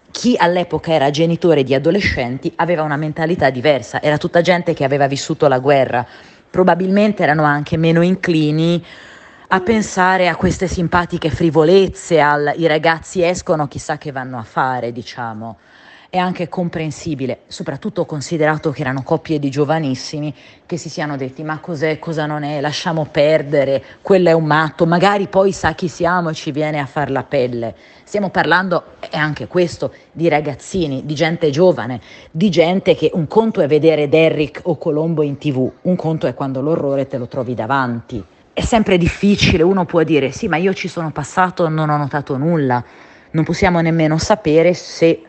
chi 0.09 0.35
all'epoca 0.37 0.93
era 0.93 1.09
genitore 1.09 1.63
di 1.63 1.73
adolescenti 1.73 2.53
aveva 2.55 2.83
una 2.83 2.95
mentalità 2.95 3.49
diversa, 3.49 4.01
era 4.01 4.17
tutta 4.17 4.39
gente 4.39 4.73
che 4.73 4.85
aveva 4.85 5.07
vissuto 5.07 5.49
la 5.49 5.59
guerra, 5.59 6.05
probabilmente 6.49 7.23
erano 7.23 7.43
anche 7.43 7.75
meno 7.75 8.01
inclini 8.01 8.81
a 9.49 9.61
pensare 9.61 10.27
a 10.27 10.35
queste 10.35 10.67
simpatiche 10.67 11.29
frivolezze, 11.29 12.19
al 12.19 12.53
i 12.57 12.67
ragazzi 12.67 13.23
escono, 13.23 13.69
chissà 13.69 13.97
che 13.97 14.11
vanno 14.11 14.37
a 14.37 14.43
fare, 14.43 14.91
diciamo. 14.91 15.55
È 16.09 16.17
anche 16.17 16.49
comprensibile, 16.49 17.39
soprattutto 17.47 18.05
considerato 18.05 18.71
che 18.71 18.81
erano 18.81 19.03
coppie 19.03 19.39
di 19.39 19.49
giovanissimi 19.49 20.35
che 20.65 20.75
si 20.75 20.89
siano 20.89 21.15
detti 21.15 21.43
ma 21.43 21.59
cos'è, 21.59 21.97
cosa 21.97 22.25
non 22.25 22.43
è, 22.43 22.59
lasciamo 22.59 23.07
perdere, 23.09 23.81
quello 24.01 24.27
è 24.27 24.33
un 24.33 24.43
matto, 24.43 24.85
magari 24.85 25.27
poi 25.27 25.53
sa 25.53 25.73
chi 25.73 25.87
siamo 25.87 26.29
e 26.29 26.33
ci 26.33 26.51
viene 26.51 26.79
a 26.79 26.85
far 26.85 27.09
la 27.09 27.23
pelle. 27.23 27.73
Stiamo 28.03 28.29
parlando, 28.29 28.95
è 28.99 29.15
anche 29.15 29.47
questo, 29.47 29.93
di 30.11 30.27
ragazzini, 30.27 31.05
di 31.05 31.15
gente 31.15 31.49
giovane, 31.51 32.01
di 32.31 32.49
gente 32.49 32.95
che 32.95 33.11
un 33.13 33.27
conto 33.27 33.61
è 33.61 33.67
vedere 33.67 34.09
Derrick 34.09 34.59
o 34.63 34.77
Colombo 34.77 35.21
in 35.21 35.37
tv, 35.37 35.71
un 35.83 35.95
conto 35.95 36.27
è 36.27 36.33
quando 36.33 36.59
l'orrore 36.59 37.07
te 37.07 37.17
lo 37.17 37.27
trovi 37.27 37.53
davanti 37.53 38.25
è 38.57 38.61
sempre 38.61 38.97
difficile, 38.97 39.61
uno 39.61 39.85
può 39.85 40.01
dire 40.01 40.31
sì, 40.31 40.47
ma 40.47 40.57
io 40.57 40.73
ci 40.73 40.87
sono 40.87 41.11
passato 41.11 41.69
non 41.69 41.91
ho 41.91 41.97
notato 41.97 42.37
nulla, 42.37 42.83
non 43.29 43.43
possiamo 43.43 43.81
nemmeno 43.81 44.17
sapere 44.17 44.73
se 44.73 45.21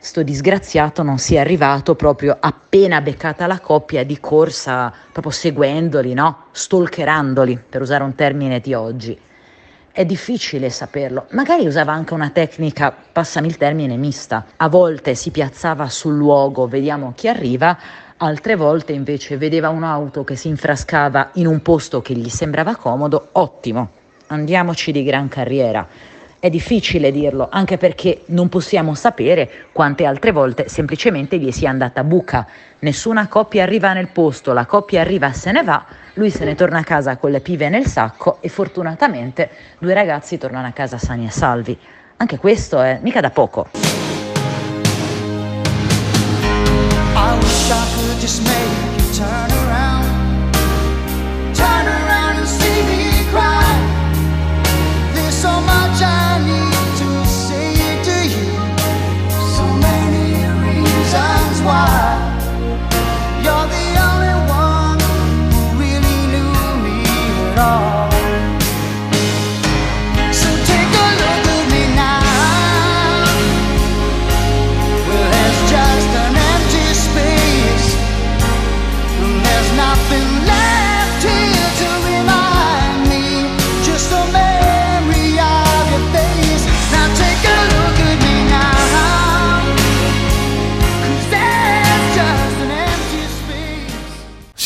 sto 0.00 0.24
disgraziato 0.24 1.04
non 1.04 1.18
sia 1.18 1.42
arrivato 1.42 1.94
proprio 1.94 2.36
appena 2.40 3.00
beccata 3.00 3.46
la 3.46 3.60
coppia 3.60 4.04
di 4.04 4.18
corsa, 4.18 4.92
proprio 5.12 5.32
seguendoli, 5.32 6.12
no? 6.12 6.46
Stalkerandoli, 6.50 7.56
per 7.70 7.82
usare 7.82 8.02
un 8.02 8.16
termine 8.16 8.58
di 8.58 8.74
oggi. 8.74 9.16
È 9.92 10.04
difficile 10.04 10.68
saperlo. 10.68 11.26
Magari 11.30 11.68
usava 11.68 11.92
anche 11.92 12.14
una 12.14 12.30
tecnica, 12.30 12.92
passami 13.12 13.46
il 13.46 13.58
termine, 13.58 13.96
mista. 13.96 14.44
A 14.56 14.68
volte 14.68 15.14
si 15.14 15.30
piazzava 15.30 15.88
sul 15.88 16.16
luogo, 16.16 16.66
vediamo 16.66 17.12
chi 17.14 17.28
arriva, 17.28 17.78
altre 18.18 18.56
volte 18.56 18.92
invece 18.92 19.36
vedeva 19.36 19.68
un'auto 19.68 20.24
che 20.24 20.36
si 20.36 20.48
infrascava 20.48 21.30
in 21.34 21.46
un 21.46 21.60
posto 21.60 22.00
che 22.00 22.14
gli 22.14 22.28
sembrava 22.28 22.76
comodo, 22.76 23.28
ottimo, 23.32 23.90
andiamoci 24.28 24.92
di 24.92 25.02
gran 25.04 25.28
carriera. 25.28 25.86
È 26.38 26.50
difficile 26.50 27.10
dirlo, 27.10 27.48
anche 27.50 27.76
perché 27.76 28.22
non 28.26 28.48
possiamo 28.48 28.94
sapere 28.94 29.50
quante 29.72 30.04
altre 30.04 30.30
volte 30.30 30.68
semplicemente 30.68 31.38
gli 31.38 31.50
sia 31.50 31.70
andata 31.70 32.04
buca. 32.04 32.46
Nessuna 32.80 33.26
coppia 33.26 33.64
arriva 33.64 33.92
nel 33.92 34.08
posto, 34.08 34.52
la 34.52 34.66
coppia 34.66 35.00
arriva, 35.00 35.32
se 35.32 35.50
ne 35.50 35.62
va, 35.64 35.84
lui 36.14 36.30
se 36.30 36.44
ne 36.44 36.54
torna 36.54 36.78
a 36.78 36.84
casa 36.84 37.16
con 37.16 37.30
le 37.30 37.40
pive 37.40 37.68
nel 37.68 37.86
sacco 37.86 38.38
e 38.40 38.48
fortunatamente 38.48 39.50
due 39.78 39.94
ragazzi 39.94 40.38
tornano 40.38 40.68
a 40.68 40.72
casa 40.72 40.98
sani 40.98 41.26
e 41.26 41.30
salvi. 41.30 41.76
Anche 42.18 42.38
questo 42.38 42.80
è 42.80 42.98
mica 43.02 43.20
da 43.20 43.30
poco. 43.30 43.68
I 47.18 47.95
just 48.26 48.42
make 48.42 48.85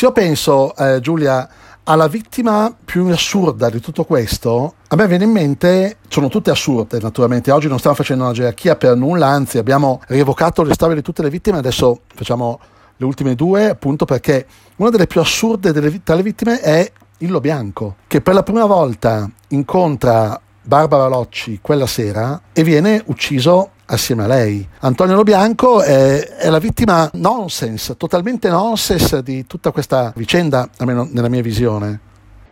Se 0.00 0.06
io 0.06 0.12
penso, 0.12 0.74
eh, 0.76 0.98
Giulia, 1.00 1.46
alla 1.84 2.08
vittima 2.08 2.74
più 2.82 3.06
assurda 3.08 3.68
di 3.68 3.80
tutto 3.80 4.04
questo, 4.04 4.76
a 4.88 4.96
me 4.96 5.06
viene 5.06 5.24
in 5.24 5.30
mente, 5.30 5.98
sono 6.08 6.30
tutte 6.30 6.50
assurde 6.50 6.98
naturalmente, 7.02 7.50
oggi 7.50 7.68
non 7.68 7.76
stiamo 7.76 7.96
facendo 7.96 8.24
una 8.24 8.32
gerarchia 8.32 8.76
per 8.76 8.96
nulla, 8.96 9.26
anzi 9.26 9.58
abbiamo 9.58 10.00
rievocato 10.06 10.62
le 10.62 10.72
storie 10.72 10.94
di 10.94 11.02
tutte 11.02 11.20
le 11.20 11.28
vittime, 11.28 11.58
adesso 11.58 12.00
facciamo 12.14 12.58
le 12.96 13.04
ultime 13.04 13.34
due, 13.34 13.68
appunto 13.68 14.06
perché 14.06 14.46
una 14.76 14.88
delle 14.88 15.06
più 15.06 15.20
assurde 15.20 15.70
delle, 15.70 16.02
tra 16.02 16.14
le 16.14 16.22
vittime 16.22 16.60
è 16.60 16.90
Illo 17.18 17.40
Bianco, 17.40 17.96
che 18.06 18.22
per 18.22 18.32
la 18.32 18.42
prima 18.42 18.64
volta 18.64 19.30
incontra 19.48 20.40
Barbara 20.62 21.08
Locci 21.08 21.58
quella 21.60 21.86
sera 21.86 22.40
e 22.54 22.64
viene 22.64 23.02
ucciso 23.08 23.72
assieme 23.90 24.24
a 24.24 24.26
lei. 24.26 24.66
Antonio 24.80 25.14
Lo 25.14 25.22
Bianco 25.22 25.82
è, 25.82 26.36
è, 26.36 26.48
la 26.48 26.58
vittima 26.58 27.08
nonsense, 27.14 27.96
totalmente 27.96 28.48
nonsense 28.48 29.22
di 29.22 29.46
tutta 29.46 29.70
questa 29.70 30.12
vicenda, 30.16 30.68
almeno 30.78 31.08
nella 31.10 31.28
mia 31.28 31.42
visione. 31.42 32.00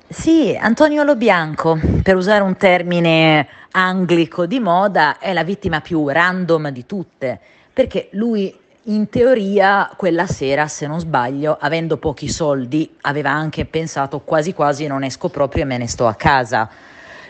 Sì, 0.08 0.56
Antonio 0.58 1.02
Lo 1.02 1.16
Bianco, 1.16 1.78
per 2.02 2.16
usare 2.16 2.42
un 2.42 2.56
termine 2.56 3.46
anglico 3.72 4.46
di 4.46 4.58
moda, 4.58 5.18
è 5.18 5.32
la 5.32 5.44
vittima 5.44 5.80
più 5.80 6.08
random 6.08 6.70
di 6.70 6.86
tutte, 6.86 7.38
perché 7.72 8.08
lui 8.12 8.54
in 8.84 9.10
teoria 9.10 9.90
quella 9.96 10.26
sera, 10.26 10.66
se 10.66 10.86
non 10.86 10.98
sbaglio, 10.98 11.58
avendo 11.60 11.98
pochi 11.98 12.28
soldi, 12.28 12.96
aveva 13.02 13.30
anche 13.30 13.66
pensato 13.66 14.20
quasi 14.20 14.54
quasi 14.54 14.86
non 14.86 15.04
esco 15.04 15.28
proprio 15.28 15.64
e 15.64 15.66
me 15.66 15.76
ne 15.76 15.86
sto 15.86 16.06
a 16.06 16.14
casa. 16.14 16.68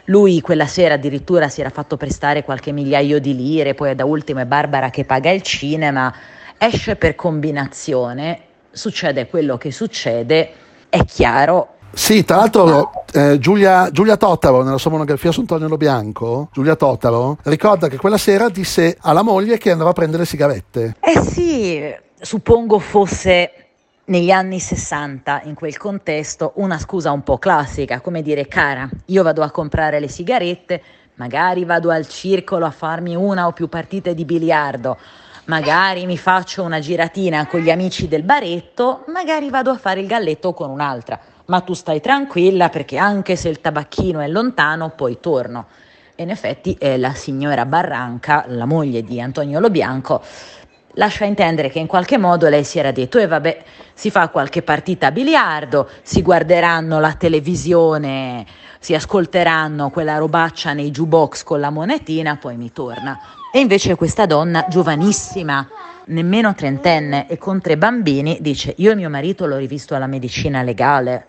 Lui 0.08 0.40
quella 0.40 0.66
sera 0.66 0.94
addirittura 0.94 1.48
si 1.48 1.60
era 1.60 1.68
fatto 1.68 1.98
prestare 1.98 2.42
qualche 2.42 2.72
migliaio 2.72 3.20
di 3.20 3.36
lire, 3.36 3.74
poi 3.74 3.94
da 3.94 4.06
ultimo 4.06 4.40
è 4.40 4.46
Barbara 4.46 4.88
che 4.88 5.04
paga 5.04 5.30
il 5.30 5.42
cinema, 5.42 6.12
esce 6.56 6.96
per 6.96 7.14
combinazione, 7.14 8.40
succede 8.70 9.26
quello 9.28 9.58
che 9.58 9.70
succede, 9.70 10.50
è 10.88 11.04
chiaro. 11.04 11.74
Sì, 11.92 12.24
tra 12.24 12.36
l'altro 12.36 13.04
eh, 13.12 13.38
Giulia, 13.38 13.90
Giulia 13.90 14.16
Totaro, 14.16 14.62
nella 14.62 14.78
sua 14.78 14.92
monografia 14.92 15.30
su 15.30 15.40
Antonio 15.40 15.68
Lo 15.68 15.76
Bianco, 15.76 16.48
Giulia 16.54 16.74
Totaro, 16.74 17.36
ricorda 17.42 17.88
che 17.88 17.98
quella 17.98 18.18
sera 18.18 18.48
disse 18.48 18.96
alla 19.00 19.22
moglie 19.22 19.58
che 19.58 19.70
andava 19.70 19.90
a 19.90 19.94
prendere 19.94 20.24
sigarette. 20.24 20.96
Eh 21.00 21.20
sì, 21.20 21.82
suppongo 22.18 22.78
fosse 22.78 23.57
negli 24.08 24.30
anni 24.30 24.58
60, 24.58 25.42
in 25.44 25.54
quel 25.54 25.76
contesto, 25.76 26.52
una 26.56 26.78
scusa 26.78 27.12
un 27.12 27.22
po' 27.22 27.38
classica, 27.38 28.00
come 28.00 28.22
dire, 28.22 28.46
cara, 28.48 28.88
io 29.06 29.22
vado 29.22 29.42
a 29.42 29.50
comprare 29.50 30.00
le 30.00 30.08
sigarette, 30.08 30.82
magari 31.14 31.64
vado 31.64 31.90
al 31.90 32.06
circolo 32.08 32.64
a 32.64 32.70
farmi 32.70 33.14
una 33.14 33.46
o 33.46 33.52
più 33.52 33.68
partite 33.68 34.14
di 34.14 34.24
biliardo, 34.24 34.96
magari 35.46 36.06
mi 36.06 36.16
faccio 36.16 36.62
una 36.62 36.78
giratina 36.78 37.46
con 37.46 37.60
gli 37.60 37.70
amici 37.70 38.08
del 38.08 38.22
baretto, 38.22 39.04
magari 39.08 39.50
vado 39.50 39.70
a 39.70 39.76
fare 39.76 40.00
il 40.00 40.06
galletto 40.06 40.54
con 40.54 40.70
un'altra, 40.70 41.20
ma 41.46 41.60
tu 41.60 41.74
stai 41.74 42.00
tranquilla 42.00 42.70
perché 42.70 42.96
anche 42.96 43.36
se 43.36 43.50
il 43.50 43.60
tabacchino 43.60 44.20
è 44.20 44.28
lontano, 44.28 44.90
poi 44.90 45.18
torno. 45.20 45.66
E 46.14 46.22
in 46.22 46.30
effetti 46.30 46.74
eh, 46.80 46.98
la 46.98 47.12
signora 47.12 47.64
Barranca, 47.64 48.44
la 48.48 48.64
moglie 48.64 49.04
di 49.04 49.20
Antonio 49.20 49.60
Lo 49.60 49.70
Bianco, 49.70 50.20
lascia 50.98 51.24
intendere 51.24 51.70
che 51.70 51.78
in 51.78 51.86
qualche 51.86 52.18
modo 52.18 52.48
lei 52.48 52.64
si 52.64 52.78
era 52.78 52.90
detto, 52.90 53.18
e 53.18 53.22
eh 53.22 53.26
vabbè, 53.26 53.62
si 53.94 54.10
fa 54.10 54.28
qualche 54.28 54.62
partita 54.62 55.06
a 55.06 55.12
biliardo, 55.12 55.88
si 56.02 56.22
guarderanno 56.22 57.00
la 57.00 57.14
televisione, 57.14 58.44
si 58.80 58.94
ascolteranno 58.94 59.90
quella 59.90 60.18
robaccia 60.18 60.72
nei 60.72 60.90
jukebox 60.90 61.44
con 61.44 61.60
la 61.60 61.70
monetina, 61.70 62.36
poi 62.36 62.56
mi 62.56 62.72
torna. 62.72 63.18
E 63.50 63.60
invece 63.60 63.94
questa 63.94 64.26
donna, 64.26 64.66
giovanissima, 64.68 65.66
nemmeno 66.06 66.54
trentenne 66.54 67.28
e 67.28 67.38
con 67.38 67.60
tre 67.60 67.78
bambini, 67.78 68.38
dice, 68.40 68.74
io 68.76 68.90
e 68.90 68.96
mio 68.96 69.08
marito 69.08 69.46
l'ho 69.46 69.56
rivisto 69.56 69.94
alla 69.94 70.06
medicina 70.06 70.62
legale. 70.62 71.26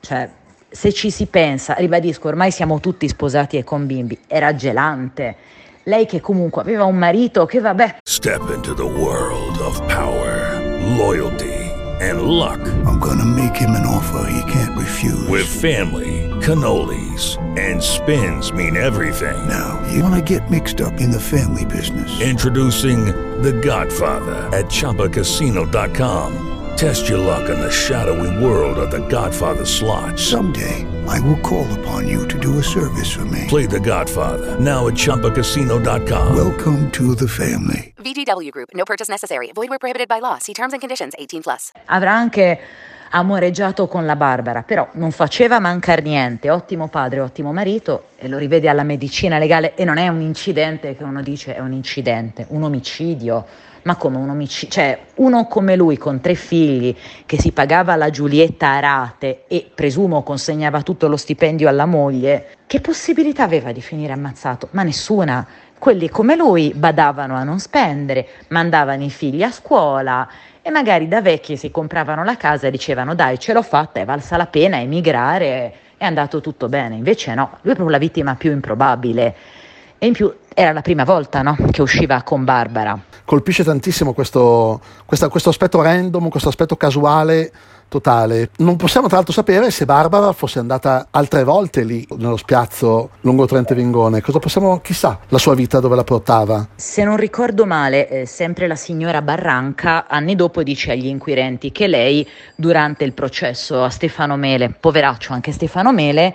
Cioè, 0.00 0.28
se 0.68 0.92
ci 0.92 1.10
si 1.10 1.26
pensa, 1.26 1.74
ribadisco, 1.74 2.28
ormai 2.28 2.50
siamo 2.50 2.80
tutti 2.80 3.08
sposati 3.08 3.56
e 3.56 3.64
con 3.64 3.86
bimbi, 3.86 4.18
era 4.26 4.54
gelante. 4.54 5.36
Lei 5.84 6.06
che 6.06 6.20
comunque 6.20 6.62
aveva 6.62 6.84
un 6.84 6.96
marito 6.96 7.46
che 7.46 7.60
vabbè. 7.60 7.98
Step 8.02 8.50
into 8.54 8.74
the 8.74 8.82
world 8.82 9.58
of 9.58 9.80
power, 9.86 10.60
loyalty 10.96 11.52
and 12.00 12.22
luck. 12.22 12.60
I'm 12.86 12.98
gonna 12.98 13.24
make 13.24 13.56
him 13.56 13.70
an 13.70 13.86
offer 13.86 14.26
he 14.30 14.42
can't 14.50 14.76
refuse. 14.76 15.28
With 15.28 15.46
family, 15.46 16.28
cannolis 16.40 17.38
and 17.58 17.82
spins 17.82 18.52
mean 18.52 18.76
everything. 18.76 19.36
Now, 19.48 19.80
you 19.92 20.02
wanna 20.02 20.22
get 20.22 20.50
mixed 20.50 20.80
up 20.80 21.00
in 21.00 21.10
the 21.10 21.20
family 21.20 21.64
business. 21.64 22.20
Introducing 22.20 23.06
The 23.42 23.52
Godfather 23.52 24.48
at 24.52 24.66
ChumbaCasino.com. 24.66 26.63
Test 26.76 27.08
your 27.08 27.18
luck 27.18 27.48
in 27.48 27.60
the 27.60 27.70
shadowy 27.70 28.44
world 28.44 28.78
of 28.78 28.90
The 28.90 29.06
Godfather 29.06 29.64
slot. 29.64 30.18
Someday, 30.18 30.84
I 31.06 31.20
will 31.20 31.38
call 31.38 31.66
upon 31.78 32.08
you 32.08 32.26
to 32.26 32.36
do 32.38 32.58
a 32.58 32.62
service 32.62 33.14
for 33.14 33.24
me. 33.26 33.44
Play 33.46 33.66
The 33.66 33.78
Godfather 33.78 34.58
now 34.58 34.88
at 34.88 34.94
ChumbaCasino.com. 34.94 36.34
Welcome 36.34 36.90
to 36.90 37.14
the 37.14 37.28
family. 37.28 37.94
VGW 38.02 38.50
Group. 38.50 38.70
No 38.74 38.84
purchase 38.84 39.08
necessary. 39.08 39.52
Void 39.54 39.68
where 39.68 39.78
prohibited 39.78 40.08
by 40.08 40.18
law. 40.18 40.38
See 40.38 40.52
terms 40.52 40.72
and 40.72 40.80
conditions. 40.80 41.14
18 41.16 41.42
plus. 41.42 41.70
Avrà 41.86 42.12
anche 42.12 42.58
amoreggiato 43.10 43.86
con 43.86 44.04
la 44.04 44.16
Barbara, 44.16 44.62
però 44.62 44.88
non 44.94 45.12
faceva 45.12 45.60
mancare 45.60 46.02
niente. 46.02 46.50
Ottimo 46.50 46.88
padre, 46.88 47.20
ottimo 47.20 47.52
marito 47.52 48.06
e 48.16 48.26
lo 48.26 48.36
rivede 48.36 48.68
alla 48.68 48.82
medicina 48.82 49.38
legale 49.38 49.76
e 49.76 49.84
non 49.84 49.98
è 49.98 50.08
un 50.08 50.20
incidente 50.20 50.96
che 50.96 51.04
uno 51.04 51.22
dice 51.22 51.54
è 51.54 51.60
un 51.60 51.72
incidente, 51.72 52.46
un 52.48 52.64
omicidio. 52.64 53.46
Ma 53.84 53.96
come 53.96 54.16
un 54.16 54.30
omicidio? 54.30 54.74
Cioè, 54.74 54.98
uno 55.16 55.46
come 55.46 55.76
lui 55.76 55.98
con 55.98 56.20
tre 56.20 56.34
figli 56.34 56.96
che 57.26 57.38
si 57.38 57.52
pagava 57.52 57.96
la 57.96 58.08
Giulietta 58.08 58.70
a 58.70 58.80
rate 58.80 59.44
e 59.46 59.70
presumo 59.74 60.22
consegnava 60.22 60.80
tutto 60.82 61.06
lo 61.06 61.18
stipendio 61.18 61.68
alla 61.68 61.84
moglie, 61.84 62.56
che 62.66 62.80
possibilità 62.80 63.42
aveva 63.42 63.72
di 63.72 63.82
finire 63.82 64.12
ammazzato? 64.12 64.68
Ma 64.72 64.82
nessuna. 64.82 65.46
Quelli 65.78 66.08
come 66.08 66.34
lui 66.34 66.72
badavano 66.74 67.34
a 67.34 67.44
non 67.44 67.58
spendere, 67.58 68.26
mandavano 68.48 69.04
i 69.04 69.10
figli 69.10 69.42
a 69.42 69.50
scuola 69.50 70.26
e 70.62 70.70
magari 70.70 71.08
da 71.08 71.20
vecchi 71.20 71.58
si 71.58 71.70
compravano 71.70 72.24
la 72.24 72.38
casa 72.38 72.68
e 72.68 72.70
dicevano 72.70 73.14
dai 73.14 73.38
ce 73.38 73.52
l'ho 73.52 73.60
fatta, 73.60 74.00
è 74.00 74.06
valsa 74.06 74.38
la 74.38 74.46
pena 74.46 74.80
emigrare, 74.80 75.74
è 75.98 76.06
andato 76.06 76.40
tutto 76.40 76.70
bene. 76.70 76.94
Invece 76.94 77.34
no, 77.34 77.58
lui 77.60 77.72
è 77.72 77.76
proprio 77.76 77.90
la 77.90 77.98
vittima 77.98 78.34
più 78.34 78.50
improbabile. 78.50 79.34
E 79.98 80.06
in 80.06 80.14
più 80.14 80.34
era 80.54 80.72
la 80.72 80.80
prima 80.82 81.04
volta 81.04 81.42
no, 81.42 81.56
che 81.70 81.82
usciva 81.82 82.22
con 82.22 82.44
Barbara. 82.44 82.98
Colpisce 83.24 83.64
tantissimo 83.64 84.12
questo, 84.12 84.80
questa, 85.04 85.28
questo 85.28 85.48
aspetto 85.48 85.82
random, 85.82 86.28
questo 86.28 86.48
aspetto 86.48 86.76
casuale 86.76 87.52
totale. 87.88 88.50
Non 88.58 88.76
possiamo 88.76 89.06
tra 89.06 89.16
l'altro 89.16 89.32
sapere 89.32 89.70
se 89.70 89.84
Barbara 89.84 90.32
fosse 90.32 90.58
andata 90.58 91.08
altre 91.10 91.44
volte 91.44 91.84
lì 91.84 92.06
nello 92.16 92.36
spiazzo 92.36 93.10
lungo 93.20 93.46
Trente 93.46 93.74
Vingone. 93.74 94.20
Cosa 94.20 94.40
possiamo, 94.40 94.80
chissà, 94.80 95.20
la 95.28 95.38
sua 95.38 95.54
vita 95.54 95.78
dove 95.78 95.94
la 95.94 96.02
portava. 96.02 96.66
Se 96.74 97.04
non 97.04 97.16
ricordo 97.16 97.66
male, 97.66 98.08
eh, 98.08 98.26
sempre 98.26 98.66
la 98.66 98.74
signora 98.74 99.22
Barranca 99.22 100.06
anni 100.08 100.34
dopo 100.34 100.62
dice 100.62 100.90
agli 100.90 101.06
inquirenti 101.06 101.70
che 101.70 101.86
lei 101.86 102.28
durante 102.56 103.04
il 103.04 103.12
processo 103.12 103.84
a 103.84 103.90
Stefano 103.90 104.36
Mele, 104.36 104.74
poveraccio 104.78 105.32
anche 105.32 105.52
Stefano 105.52 105.92
Mele, 105.92 106.34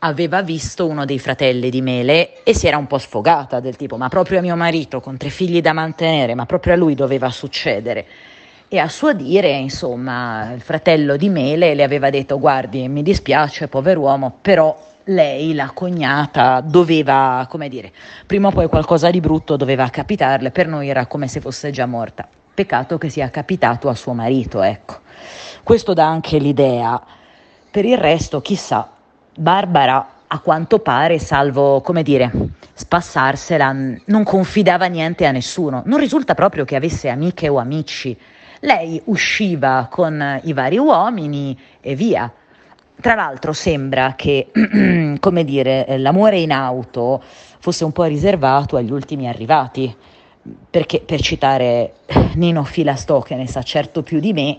aveva 0.00 0.42
visto 0.42 0.86
uno 0.86 1.04
dei 1.04 1.18
fratelli 1.18 1.70
di 1.70 1.80
Mele 1.80 2.42
e 2.42 2.54
si 2.54 2.66
era 2.66 2.76
un 2.76 2.86
po' 2.86 2.98
sfogata 2.98 3.60
del 3.60 3.76
tipo 3.76 3.96
ma 3.96 4.08
proprio 4.08 4.38
a 4.38 4.42
mio 4.42 4.56
marito 4.56 5.00
con 5.00 5.16
tre 5.16 5.30
figli 5.30 5.60
da 5.60 5.72
mantenere, 5.72 6.34
ma 6.34 6.46
proprio 6.46 6.74
a 6.74 6.76
lui 6.76 6.94
doveva 6.94 7.30
succedere. 7.30 8.06
E 8.70 8.78
a 8.78 8.88
suo 8.88 9.14
dire, 9.14 9.48
insomma, 9.48 10.52
il 10.52 10.60
fratello 10.60 11.16
di 11.16 11.30
Mele 11.30 11.74
le 11.74 11.82
aveva 11.82 12.10
detto 12.10 12.38
guardi, 12.38 12.86
mi 12.86 13.02
dispiace, 13.02 13.66
pover'uomo, 13.66 14.38
però 14.42 14.76
lei, 15.04 15.54
la 15.54 15.70
cognata, 15.72 16.60
doveva, 16.60 17.46
come 17.48 17.70
dire, 17.70 17.90
prima 18.26 18.48
o 18.48 18.50
poi 18.50 18.68
qualcosa 18.68 19.10
di 19.10 19.20
brutto 19.20 19.56
doveva 19.56 19.88
capitarle, 19.88 20.50
per 20.50 20.66
noi 20.66 20.90
era 20.90 21.06
come 21.06 21.28
se 21.28 21.40
fosse 21.40 21.70
già 21.70 21.86
morta. 21.86 22.28
Peccato 22.52 22.98
che 22.98 23.08
sia 23.08 23.30
capitato 23.30 23.88
a 23.88 23.94
suo 23.94 24.12
marito, 24.12 24.60
ecco. 24.60 24.98
Questo 25.62 25.94
dà 25.94 26.06
anche 26.06 26.38
l'idea. 26.38 27.02
Per 27.70 27.84
il 27.86 27.96
resto, 27.96 28.42
chissà, 28.42 28.97
Barbara, 29.38 30.24
a 30.26 30.40
quanto 30.40 30.80
pare, 30.80 31.20
salvo, 31.20 31.80
come 31.80 32.02
dire, 32.02 32.28
spassarsela, 32.72 33.72
non 34.06 34.24
confidava 34.24 34.86
niente 34.86 35.26
a 35.26 35.30
nessuno. 35.30 35.82
Non 35.86 36.00
risulta 36.00 36.34
proprio 36.34 36.64
che 36.64 36.74
avesse 36.74 37.08
amiche 37.08 37.48
o 37.48 37.58
amici. 37.58 38.18
Lei 38.60 39.00
usciva 39.04 39.86
con 39.88 40.40
i 40.42 40.52
vari 40.52 40.76
uomini 40.76 41.56
e 41.80 41.94
via. 41.94 42.32
Tra 43.00 43.14
l'altro 43.14 43.52
sembra 43.52 44.14
che, 44.16 44.48
come 45.20 45.44
dire, 45.44 45.86
l'amore 45.98 46.40
in 46.40 46.50
auto 46.50 47.22
fosse 47.60 47.84
un 47.84 47.92
po' 47.92 48.04
riservato 48.04 48.76
agli 48.76 48.90
ultimi 48.90 49.28
arrivati, 49.28 49.94
perché 50.68 51.00
per 51.00 51.20
citare 51.20 51.92
Nino 52.34 52.64
Filastò, 52.64 53.20
che 53.20 53.36
ne 53.36 53.46
sa 53.46 53.62
certo 53.62 54.02
più 54.02 54.18
di 54.18 54.32
me, 54.32 54.58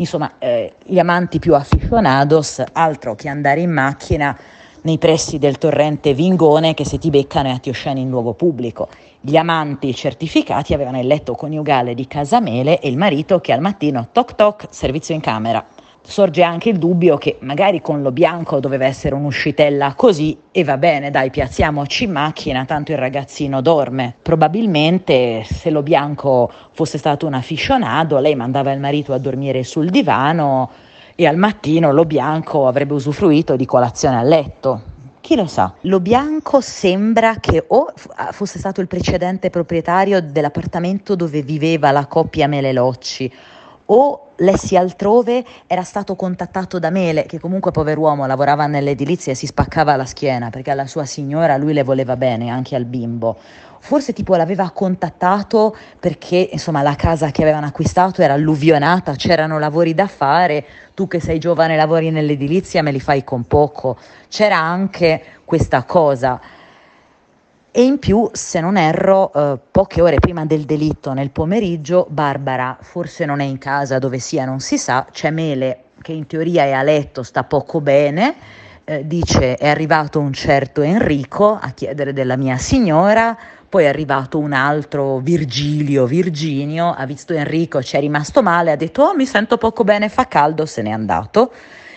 insomma, 0.00 0.32
eh, 0.38 0.74
gli 0.84 0.98
amanti 0.98 1.38
più 1.38 1.54
aficionados, 1.54 2.62
altro 2.72 3.14
che 3.14 3.28
andare 3.28 3.60
in 3.60 3.70
macchina 3.70 4.36
nei 4.82 4.98
pressi 4.98 5.38
del 5.38 5.58
torrente 5.58 6.14
Vingone 6.14 6.74
che 6.74 6.86
se 6.86 6.98
ti 6.98 7.10
beccano 7.10 7.52
e 7.52 7.60
ti 7.60 7.68
osceni 7.68 8.00
in 8.00 8.08
luogo 8.08 8.32
pubblico. 8.32 8.88
Gli 9.20 9.36
amanti 9.36 9.94
certificati 9.94 10.72
avevano 10.72 10.98
il 10.98 11.06
letto 11.06 11.34
coniugale 11.34 11.94
di 11.94 12.06
Casamele 12.06 12.80
e 12.80 12.88
il 12.88 12.96
marito 12.96 13.40
che 13.40 13.52
al 13.52 13.60
mattino 13.60 14.08
toc 14.12 14.34
toc 14.34 14.66
servizio 14.70 15.14
in 15.14 15.20
camera. 15.20 15.64
Sorge 16.02 16.42
anche 16.42 16.70
il 16.70 16.78
dubbio 16.78 17.16
che 17.16 17.36
magari 17.40 17.80
con 17.80 18.02
lo 18.02 18.10
bianco 18.10 18.60
doveva 18.60 18.86
essere 18.86 19.14
un'uscitella 19.14 19.94
così 19.94 20.36
e 20.50 20.64
va 20.64 20.76
bene, 20.76 21.10
dai, 21.10 21.30
piazziamoci 21.30 22.04
in 22.04 22.12
macchina, 22.12 22.64
tanto 22.64 22.92
il 22.92 22.98
ragazzino 22.98 23.60
dorme. 23.60 24.16
Probabilmente 24.22 25.44
se 25.44 25.70
lo 25.70 25.82
bianco 25.82 26.50
fosse 26.72 26.98
stato 26.98 27.26
un 27.26 27.34
aficionado, 27.34 28.18
lei 28.18 28.34
mandava 28.34 28.72
il 28.72 28.80
marito 28.80 29.12
a 29.12 29.18
dormire 29.18 29.62
sul 29.62 29.90
divano 29.90 30.70
e 31.14 31.26
al 31.26 31.36
mattino 31.36 31.92
lo 31.92 32.04
bianco 32.04 32.66
avrebbe 32.66 32.94
usufruito 32.94 33.56
di 33.56 33.66
colazione 33.66 34.16
a 34.16 34.22
letto. 34.22 34.82
Chi 35.20 35.36
lo 35.36 35.46
sa? 35.46 35.74
Lo 35.82 36.00
bianco 36.00 36.60
sembra 36.60 37.36
che 37.38 37.62
o 37.68 37.92
fosse 38.32 38.58
stato 38.58 38.80
il 38.80 38.88
precedente 38.88 39.50
proprietario 39.50 40.20
dell'appartamento 40.22 41.14
dove 41.14 41.42
viveva 41.42 41.90
la 41.90 42.06
coppia 42.06 42.48
Melelocci 42.48 43.30
o 43.92 44.28
lessi 44.36 44.76
altrove 44.76 45.44
era 45.66 45.82
stato 45.82 46.14
contattato 46.14 46.78
da 46.78 46.90
Mele, 46.90 47.26
che 47.26 47.38
comunque 47.38 47.70
pover'uomo 47.70 48.26
lavorava 48.26 48.66
nell'edilizia 48.66 49.32
e 49.32 49.34
si 49.34 49.46
spaccava 49.46 49.96
la 49.96 50.06
schiena 50.06 50.50
perché 50.50 50.70
alla 50.70 50.86
sua 50.86 51.04
signora 51.04 51.56
lui 51.56 51.72
le 51.72 51.82
voleva 51.82 52.16
bene, 52.16 52.50
anche 52.50 52.76
al 52.76 52.84
bimbo. 52.84 53.36
Forse 53.82 54.12
tipo 54.12 54.36
l'aveva 54.36 54.70
contattato 54.70 55.74
perché 55.98 56.50
insomma 56.52 56.82
la 56.82 56.94
casa 56.94 57.30
che 57.30 57.42
avevano 57.42 57.66
acquistato 57.66 58.22
era 58.22 58.34
alluvionata, 58.34 59.14
c'erano 59.14 59.58
lavori 59.58 59.94
da 59.94 60.06
fare, 60.06 60.64
tu 60.94 61.08
che 61.08 61.18
sei 61.18 61.38
giovane 61.38 61.76
lavori 61.76 62.10
nell'edilizia 62.10 62.82
me 62.82 62.92
li 62.92 63.00
fai 63.00 63.24
con 63.24 63.44
poco. 63.44 63.96
C'era 64.28 64.58
anche 64.58 65.22
questa 65.44 65.82
cosa. 65.82 66.40
E 67.72 67.84
in 67.84 68.00
più, 68.00 68.28
se 68.32 68.60
non 68.60 68.76
erro, 68.76 69.32
eh, 69.32 69.58
poche 69.70 70.02
ore 70.02 70.18
prima 70.18 70.44
del 70.44 70.64
delitto, 70.64 71.12
nel 71.12 71.30
pomeriggio, 71.30 72.04
Barbara 72.10 72.76
forse 72.80 73.24
non 73.24 73.38
è 73.38 73.44
in 73.44 73.58
casa, 73.58 74.00
dove 74.00 74.18
sia 74.18 74.44
non 74.44 74.58
si 74.58 74.76
sa, 74.76 75.06
c'è 75.10 75.30
Mele 75.30 75.84
che 76.02 76.12
in 76.12 76.26
teoria 76.26 76.64
è 76.64 76.72
a 76.72 76.82
letto, 76.82 77.22
sta 77.22 77.44
poco 77.44 77.80
bene, 77.80 78.34
eh, 78.84 79.06
dice 79.06 79.54
è 79.56 79.68
arrivato 79.68 80.18
un 80.18 80.32
certo 80.32 80.82
Enrico 80.82 81.56
a 81.60 81.70
chiedere 81.70 82.12
della 82.12 82.36
mia 82.36 82.56
signora, 82.56 83.36
poi 83.68 83.84
è 83.84 83.88
arrivato 83.88 84.38
un 84.38 84.52
altro 84.52 85.18
Virgilio, 85.18 86.06
Virginio, 86.06 86.92
ha 86.92 87.06
visto 87.06 87.34
Enrico, 87.34 87.82
ci 87.82 87.96
è 87.96 88.00
rimasto 88.00 88.42
male, 88.42 88.72
ha 88.72 88.76
detto 88.76 89.02
oh 89.02 89.14
mi 89.14 89.26
sento 89.26 89.58
poco 89.58 89.84
bene, 89.84 90.08
fa 90.08 90.26
caldo, 90.26 90.66
se 90.66 90.82
n'è 90.82 90.90
andato. 90.90 91.52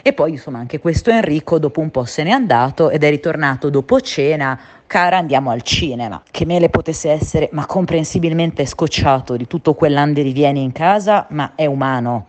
E 0.06 0.12
poi 0.12 0.32
insomma 0.32 0.60
anche 0.60 0.80
questo 0.80 1.12
Enrico 1.12 1.60
dopo 1.60 1.80
un 1.80 1.90
po' 1.90 2.04
se 2.04 2.24
n'è 2.24 2.30
andato 2.30 2.90
ed 2.90 3.06
è 3.06 3.10
ritornato 3.10 3.70
dopo 3.70 4.02
cena, 4.02 4.60
cara 4.86 5.16
andiamo 5.16 5.50
al 5.50 5.62
cinema. 5.62 6.22
Che 6.30 6.46
Mele 6.46 6.68
potesse 6.68 7.10
essere 7.10 7.48
ma 7.54 7.66
comprensibilmente 7.66 8.66
scocciato 8.66 9.38
di 9.38 9.48
tutto 9.48 9.74
quell'andirivieni 9.76 10.62
in 10.62 10.74
casa, 10.74 11.28
ma 11.30 11.54
è 11.56 11.66
umano, 11.68 12.28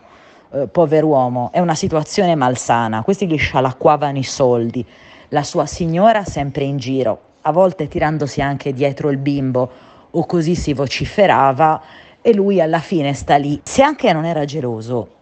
eh, 0.53 0.69
pover'uomo, 0.69 1.51
è 1.51 1.59
una 1.59 1.75
situazione 1.75 2.37
malsana, 2.37 3.03
questi 3.03 3.27
gli 3.27 3.37
scialacquavano 3.37 4.19
i 4.19 4.23
soldi, 4.23 4.87
la 5.31 5.43
sua 5.43 5.67
signora 5.67 6.25
sempre 6.25 6.63
in 6.63 6.77
giro, 6.77 7.21
a 7.41 7.51
volte 7.51 7.89
tirandosi 7.89 8.41
anche 8.41 8.73
dietro 8.73 9.11
il 9.11 9.19
bimbo 9.19 9.71
o 10.13 10.25
così 10.27 10.55
si 10.55 10.73
vociferava 10.75 11.83
e 12.23 12.33
lui 12.33 12.61
alla 12.61 12.79
fine 12.79 13.15
sta 13.15 13.35
lì. 13.35 13.61
Se 13.65 13.83
anche 13.83 14.13
non 14.13 14.25
era 14.25 14.45
geloso, 14.45 15.14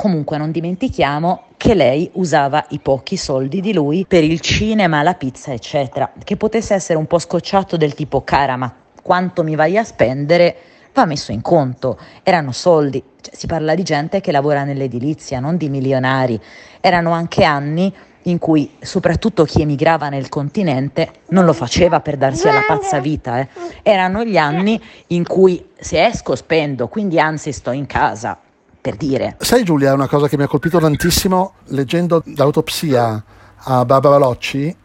Comunque 0.00 0.38
non 0.38 0.50
dimentichiamo 0.50 1.48
che 1.58 1.74
lei 1.74 2.08
usava 2.14 2.64
i 2.70 2.78
pochi 2.78 3.18
soldi 3.18 3.60
di 3.60 3.74
lui 3.74 4.06
per 4.08 4.24
il 4.24 4.40
cinema, 4.40 5.02
la 5.02 5.12
pizza, 5.12 5.52
eccetera, 5.52 6.10
che 6.24 6.38
potesse 6.38 6.72
essere 6.72 6.98
un 6.98 7.06
po' 7.06 7.18
scocciato 7.18 7.76
del 7.76 7.92
tipo 7.92 8.22
cara, 8.22 8.56
ma 8.56 8.74
quanto 9.02 9.42
mi 9.42 9.56
vai 9.56 9.76
a 9.76 9.84
spendere 9.84 10.56
va 10.94 11.04
messo 11.04 11.32
in 11.32 11.42
conto. 11.42 11.98
Erano 12.22 12.50
soldi, 12.50 13.04
cioè, 13.20 13.34
si 13.34 13.46
parla 13.46 13.74
di 13.74 13.82
gente 13.82 14.22
che 14.22 14.32
lavora 14.32 14.64
nell'edilizia, 14.64 15.38
non 15.38 15.58
di 15.58 15.68
milionari. 15.68 16.40
Erano 16.80 17.10
anche 17.10 17.44
anni 17.44 17.94
in 18.22 18.38
cui 18.38 18.76
soprattutto 18.80 19.44
chi 19.44 19.60
emigrava 19.60 20.08
nel 20.08 20.30
continente 20.30 21.10
non 21.28 21.44
lo 21.44 21.52
faceva 21.52 22.00
per 22.00 22.16
darsi 22.16 22.48
alla 22.48 22.64
pazza 22.66 23.00
vita, 23.00 23.38
eh. 23.38 23.48
erano 23.82 24.24
gli 24.24 24.38
anni 24.38 24.80
in 25.08 25.26
cui 25.26 25.72
se 25.78 26.02
esco 26.02 26.34
spendo, 26.36 26.88
quindi 26.88 27.20
anzi 27.20 27.52
sto 27.52 27.70
in 27.70 27.84
casa, 27.84 28.38
per 28.80 28.96
dire. 28.96 29.36
Sai 29.38 29.64
Giulia, 29.64 29.92
una 29.92 30.08
cosa 30.08 30.28
che 30.28 30.36
mi 30.36 30.44
ha 30.44 30.48
colpito 30.48 30.78
tantissimo 30.78 31.54
leggendo 31.66 32.22
l'autopsia 32.36 33.22
a 33.56 33.84
Barbara 33.84 34.16
Locci, 34.16 34.76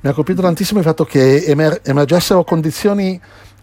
mi 0.00 0.10
ha 0.10 0.12
colpito 0.12 0.42
tantissimo 0.42 0.80
il 0.80 0.84
fatto 0.84 1.04
che 1.04 1.44
emer- 1.44 1.80
emergessero 1.86 2.42
condizioni 2.44 3.20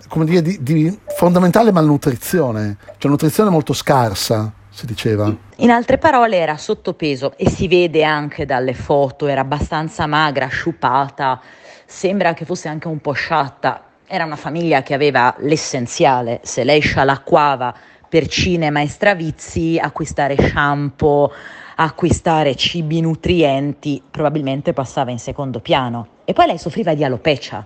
come 0.07 0.25
dire, 0.25 0.41
di, 0.41 0.57
di 0.61 0.99
fondamentale 1.15 1.71
malnutrizione, 1.71 2.77
cioè 2.97 3.11
nutrizione 3.11 3.49
molto 3.49 3.73
scarsa, 3.73 4.51
si 4.69 4.85
diceva. 4.85 5.33
In 5.57 5.69
altre 5.69 5.97
parole 5.97 6.37
era 6.37 6.57
sottopeso 6.57 7.33
e 7.37 7.49
si 7.49 7.67
vede 7.67 8.03
anche 8.03 8.45
dalle 8.45 8.73
foto, 8.73 9.27
era 9.27 9.41
abbastanza 9.41 10.07
magra, 10.07 10.47
sciupata, 10.47 11.39
sembra 11.85 12.33
che 12.33 12.45
fosse 12.45 12.67
anche 12.67 12.87
un 12.87 12.99
po' 12.99 13.13
sciatta. 13.13 13.83
Era 14.07 14.25
una 14.25 14.35
famiglia 14.35 14.81
che 14.81 14.95
aveva 14.95 15.35
l'essenziale, 15.39 16.39
se 16.43 16.63
lei 16.63 16.79
scialacquava 16.79 17.75
per 18.09 18.27
cinema 18.27 18.81
e 18.81 18.87
stravizi, 18.87 19.79
acquistare 19.79 20.35
shampoo, 20.35 21.31
acquistare 21.75 22.55
cibi 22.55 22.99
nutrienti, 22.99 24.01
probabilmente 24.09 24.73
passava 24.73 25.11
in 25.11 25.19
secondo 25.19 25.59
piano. 25.59 26.07
E 26.25 26.33
poi 26.33 26.47
lei 26.47 26.57
soffriva 26.57 26.93
di 26.95 27.03
alopecia. 27.03 27.65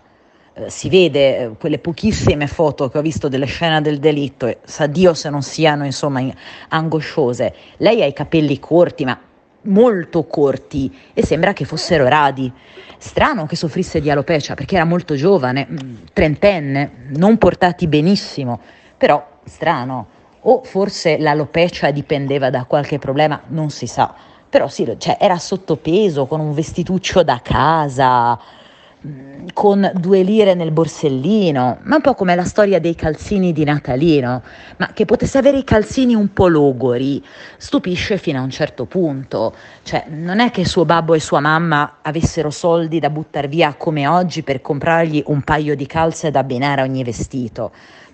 Eh, 0.53 0.69
si 0.69 0.89
vede 0.89 1.37
eh, 1.37 1.49
quelle 1.57 1.79
pochissime 1.79 2.45
foto 2.47 2.89
che 2.89 2.97
ho 2.99 3.01
visto 3.01 3.27
delle 3.27 3.45
scene 3.45 3.81
del 3.81 3.97
delitto, 3.97 4.45
e 4.45 4.59
sa 4.63 4.85
Dio 4.85 5.13
se 5.13 5.29
non 5.29 5.41
siano 5.41 5.85
insomma 5.85 6.19
in- 6.19 6.33
angosciose. 6.69 7.53
Lei 7.77 8.03
ha 8.03 8.05
i 8.05 8.13
capelli 8.13 8.59
corti, 8.59 9.05
ma 9.05 9.19
molto 9.63 10.25
corti 10.25 10.93
e 11.13 11.25
sembra 11.25 11.53
che 11.53 11.65
fossero 11.65 12.07
radi. 12.07 12.51
Strano 12.97 13.45
che 13.45 13.55
soffrisse 13.55 13.99
di 13.99 14.09
alopecia 14.09 14.53
perché 14.53 14.75
era 14.75 14.85
molto 14.85 15.15
giovane, 15.15 15.67
mm, 15.69 15.95
trentenne, 16.13 16.91
non 17.15 17.37
portati 17.37 17.87
benissimo, 17.87 18.59
però 18.97 19.25
strano. 19.45 20.12
O 20.45 20.61
forse 20.63 21.17
l'alopecia 21.17 21.91
dipendeva 21.91 22.49
da 22.49 22.65
qualche 22.65 22.99
problema, 22.99 23.41
non 23.47 23.69
si 23.69 23.87
sa. 23.87 24.13
Però 24.49 24.67
sì, 24.67 24.93
cioè, 24.97 25.17
era 25.19 25.37
sottopeso, 25.37 26.25
con 26.25 26.39
un 26.39 26.53
vestituccio 26.53 27.23
da 27.23 27.39
casa, 27.41 28.37
mm, 29.07 29.47
con 29.53 29.89
due 29.95 30.21
lire 30.21 30.53
nel 30.53 30.71
borsellino, 30.71 31.79
ma 31.81 31.95
un 31.95 32.01
po' 32.01 32.13
come 32.13 32.35
la 32.35 32.43
storia 32.43 32.79
dei 32.79 32.93
calzini 32.93 33.53
di 33.53 33.63
Natalino, 33.63 34.43
ma 34.77 34.91
che 34.93 35.05
potesse 35.05 35.37
avere 35.37 35.57
i 35.57 35.63
calzini 35.63 36.13
un 36.13 36.33
po' 36.33 36.49
logori, 36.49 37.23
stupisce 37.57 38.17
fino 38.17 38.39
a 38.39 38.43
un 38.43 38.51
certo 38.51 38.85
punto. 38.85 39.55
Cioè, 39.81 40.05
non 40.09 40.39
è 40.39 40.51
che 40.51 40.65
suo 40.65 40.83
babbo 40.83 41.13
e 41.13 41.19
sua 41.21 41.39
mamma 41.39 41.99
avessero 42.01 42.49
soldi 42.49 42.99
da 42.99 43.09
buttare 43.09 43.47
via 43.47 43.73
come 43.75 44.07
oggi 44.07 44.43
per 44.43 44.61
comprargli 44.61 45.23
un 45.27 45.41
paio 45.41 45.73
di 45.75 45.85
calze 45.87 46.31
da 46.31 46.39
abbinare 46.39 46.81
a 46.81 46.83
ogni 46.83 47.03
vestito. 47.03 47.71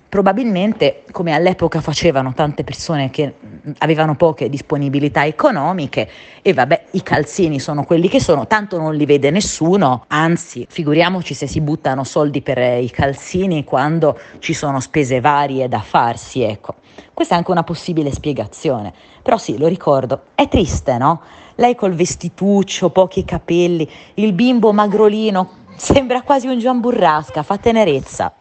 Probabilmente, 0.09 1.03
come 1.11 1.33
all'epoca 1.33 1.81
facevano 1.81 2.33
tante 2.33 2.63
persone 2.63 3.11
che 3.11 3.31
avevano 3.77 4.15
poche 4.15 4.49
disponibilità 4.49 5.23
economiche, 5.23 6.09
e 6.41 6.51
vabbè, 6.51 6.85
i 6.91 7.03
calzini 7.03 7.59
sono 7.59 7.83
quelli 7.83 8.09
che 8.09 8.19
sono, 8.19 8.47
tanto 8.47 8.79
non 8.79 8.95
li 8.95 9.05
vede 9.05 9.29
nessuno, 9.29 10.05
anzi, 10.07 10.65
figuriamoci 10.67 11.35
se 11.35 11.45
si 11.45 11.61
buttano 11.61 12.03
soldi 12.03 12.41
per 12.41 12.57
eh, 12.57 12.81
i 12.81 12.89
calzini 12.89 13.63
quando 13.63 14.19
ci 14.39 14.55
sono 14.55 14.79
spese 14.79 15.19
varie 15.19 15.67
da 15.67 15.79
farsi, 15.79 16.41
ecco. 16.41 16.77
Questa 17.13 17.35
è 17.35 17.37
anche 17.37 17.51
una 17.51 17.63
possibile 17.63 18.11
spiegazione. 18.11 18.91
Però 19.21 19.37
sì, 19.37 19.59
lo 19.59 19.67
ricordo, 19.67 20.23
è 20.33 20.47
triste, 20.47 20.97
no? 20.97 21.21
Lei 21.53 21.75
col 21.75 21.93
vestituccio, 21.93 22.89
pochi 22.89 23.23
capelli, 23.23 23.87
il 24.15 24.33
bimbo 24.33 24.73
magrolino, 24.73 25.51
sembra 25.75 26.23
quasi 26.23 26.47
un 26.47 26.57
Gian 26.57 26.79
Burrasca, 26.79 27.43
fa 27.43 27.57
tenerezza. 27.57 28.33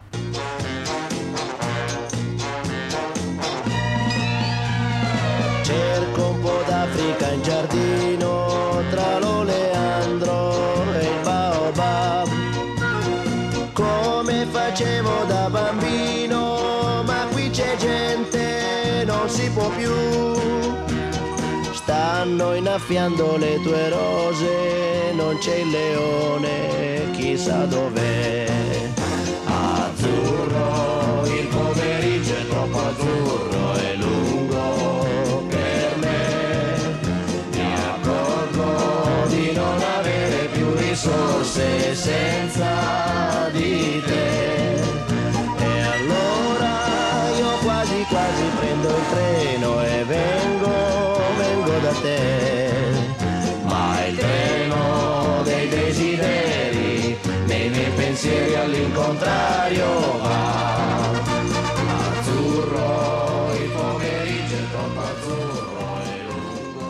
Qui 17.49 17.51
c'è 17.51 17.75
gente, 17.77 19.03
non 19.05 19.29
si 19.29 19.49
può 19.49 19.69
più. 19.69 19.91
Stanno 21.73 22.53
innaffiando 22.53 23.37
le 23.37 23.59
tue 23.61 23.89
rose, 23.89 25.11
non 25.13 25.37
c'è 25.39 25.55
il 25.55 25.69
leone, 25.69 27.11
chissà 27.13 27.65
dov'è. 27.65 28.47
Azzurro, 29.45 31.25
il 31.25 31.47
pomeriggio 31.47 32.33
è 32.35 32.47
troppo 32.47 32.77
azzurro 32.77 33.75
e 33.75 33.95
lungo 33.95 35.45
per 35.49 35.97
me. 35.97 36.99
Mi 37.51 37.73
accorgo 37.73 39.27
di 39.27 39.51
non 39.53 39.81
avere 39.97 40.47
più 40.51 40.73
risorse 40.75 41.95
senza 41.95 43.48
contrario 59.01 59.85
va. 60.21 61.07
Azzurro, 62.17 63.51
il 63.53 63.69
pomeriggio 63.71 64.55
è 64.55 64.69
troppo 64.71 64.99
azzurro 64.99 65.99
e 66.03 66.23
lungo. 66.27 66.83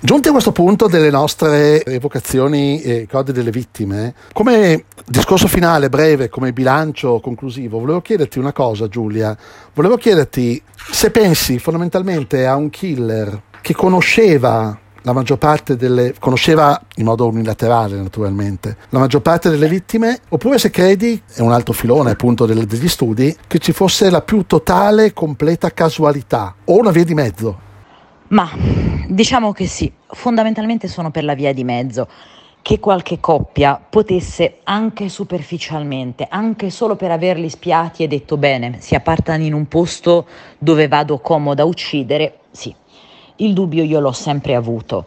Giunti 0.00 0.28
a 0.28 0.32
questo 0.32 0.52
punto 0.52 0.88
delle 0.88 1.10
nostre 1.10 1.84
evocazioni 1.84 2.80
e 2.82 3.06
codi 3.10 3.32
delle 3.32 3.50
vittime, 3.50 4.14
come 4.32 4.84
discorso 5.06 5.46
finale 5.46 5.88
breve, 5.88 6.28
come 6.28 6.52
bilancio 6.52 7.20
conclusivo, 7.20 7.78
volevo 7.78 8.02
chiederti 8.02 8.38
una 8.38 8.52
cosa 8.52 8.88
Giulia, 8.88 9.36
volevo 9.72 9.96
chiederti 9.96 10.60
se 10.74 11.10
pensi 11.10 11.58
fondamentalmente 11.58 12.46
a 12.46 12.56
un 12.56 12.70
killer 12.70 13.42
che 13.60 13.74
conosceva 13.74 14.78
la 15.06 15.12
maggior 15.12 15.38
parte 15.38 15.76
delle 15.76 16.14
conosceva 16.18 16.80
in 16.96 17.04
modo 17.04 17.28
unilaterale 17.28 17.96
naturalmente 17.96 18.76
la 18.88 18.98
maggior 18.98 19.22
parte 19.22 19.50
delle 19.50 19.68
vittime 19.68 20.20
oppure 20.30 20.58
se 20.58 20.70
credi 20.70 21.22
è 21.32 21.40
un 21.40 21.52
altro 21.52 21.72
filone 21.72 22.10
appunto 22.10 22.44
degli 22.44 22.88
studi 22.88 23.34
che 23.46 23.58
ci 23.60 23.72
fosse 23.72 24.10
la 24.10 24.20
più 24.20 24.44
totale 24.46 25.12
completa 25.12 25.70
casualità 25.70 26.56
o 26.64 26.76
una 26.76 26.90
via 26.90 27.04
di 27.04 27.14
mezzo 27.14 27.64
Ma 28.28 28.50
diciamo 29.06 29.52
che 29.52 29.66
sì, 29.66 29.92
fondamentalmente 30.08 30.88
sono 30.88 31.10
per 31.10 31.24
la 31.24 31.34
via 31.34 31.52
di 31.52 31.62
mezzo. 31.62 32.08
Che 32.60 32.80
qualche 32.80 33.20
coppia 33.20 33.80
potesse 33.88 34.58
anche 34.64 35.08
superficialmente, 35.08 36.26
anche 36.28 36.70
solo 36.70 36.96
per 36.96 37.12
averli 37.12 37.48
spiati 37.48 38.02
e 38.02 38.08
detto 38.08 38.36
bene, 38.36 38.80
si 38.80 38.96
appartano 38.96 39.44
in 39.44 39.54
un 39.54 39.68
posto 39.68 40.26
dove 40.58 40.88
vado 40.88 41.20
comoda 41.20 41.62
a 41.62 41.66
uccidere, 41.66 42.40
sì. 42.50 42.74
Il 43.36 43.52
dubbio 43.52 43.84
io 43.84 44.00
l'ho 44.00 44.12
sempre 44.12 44.54
avuto. 44.54 45.04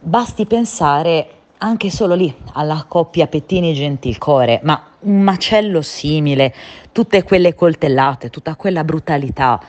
Basti 0.00 0.44
pensare 0.44 1.28
anche 1.58 1.90
solo 1.90 2.14
lì 2.14 2.34
alla 2.52 2.84
coppia 2.86 3.26
Pettini-Gentilcore, 3.26 4.60
ma 4.64 4.90
un 5.00 5.20
macello 5.22 5.80
simile, 5.80 6.52
tutte 6.92 7.22
quelle 7.22 7.54
coltellate, 7.54 8.28
tutta 8.28 8.54
quella 8.56 8.84
brutalità, 8.84 9.62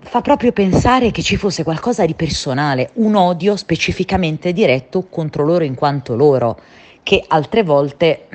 fa 0.00 0.20
proprio 0.20 0.52
pensare 0.52 1.10
che 1.10 1.22
ci 1.22 1.36
fosse 1.36 1.62
qualcosa 1.62 2.04
di 2.04 2.14
personale, 2.14 2.90
un 2.94 3.14
odio 3.14 3.56
specificamente 3.56 4.52
diretto 4.52 5.06
contro 5.08 5.44
loro 5.44 5.64
in 5.64 5.74
quanto 5.74 6.14
loro, 6.14 6.58
che 7.02 7.24
altre 7.28 7.62
volte 7.62 8.28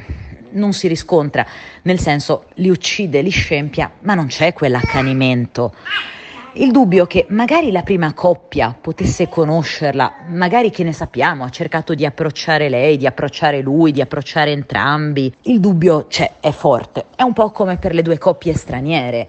non 0.52 0.74
si 0.74 0.88
riscontra, 0.88 1.46
nel 1.84 2.00
senso 2.00 2.46
li 2.56 2.70
uccide, 2.70 3.22
li 3.22 3.30
scempia, 3.30 3.92
ma 4.00 4.16
non 4.16 4.26
c'è 4.26 4.54
quell'accanimento. 4.54 5.74
Il 6.54 6.72
dubbio 6.72 7.06
che 7.06 7.28
magari 7.30 7.72
la 7.72 7.84
prima 7.84 8.14
coppia 8.14 8.76
potesse 8.80 9.30
conoscerla, 9.30 10.26
magari 10.30 10.72
che 10.72 10.84
ne 10.84 10.94
sappiamo, 10.94 11.44
ha 11.44 11.50
cercato 11.50 11.94
di 11.94 12.08
approcciare 12.08 12.70
lei, 12.70 12.98
di 12.98 13.06
approcciare 13.06 13.62
lui, 13.62 13.92
di 13.92 14.02
approcciare 14.02 14.52
entrambi. 14.52 15.32
Il 15.44 15.60
dubbio 15.60 16.08
c'è, 16.08 16.34
è 16.40 16.50
forte. 16.50 17.06
È 17.16 17.22
un 17.22 17.34
po' 17.34 17.52
come 17.52 17.78
per 17.78 17.94
le 17.94 18.02
due 18.02 18.18
coppie 18.18 18.56
straniere. 18.56 19.28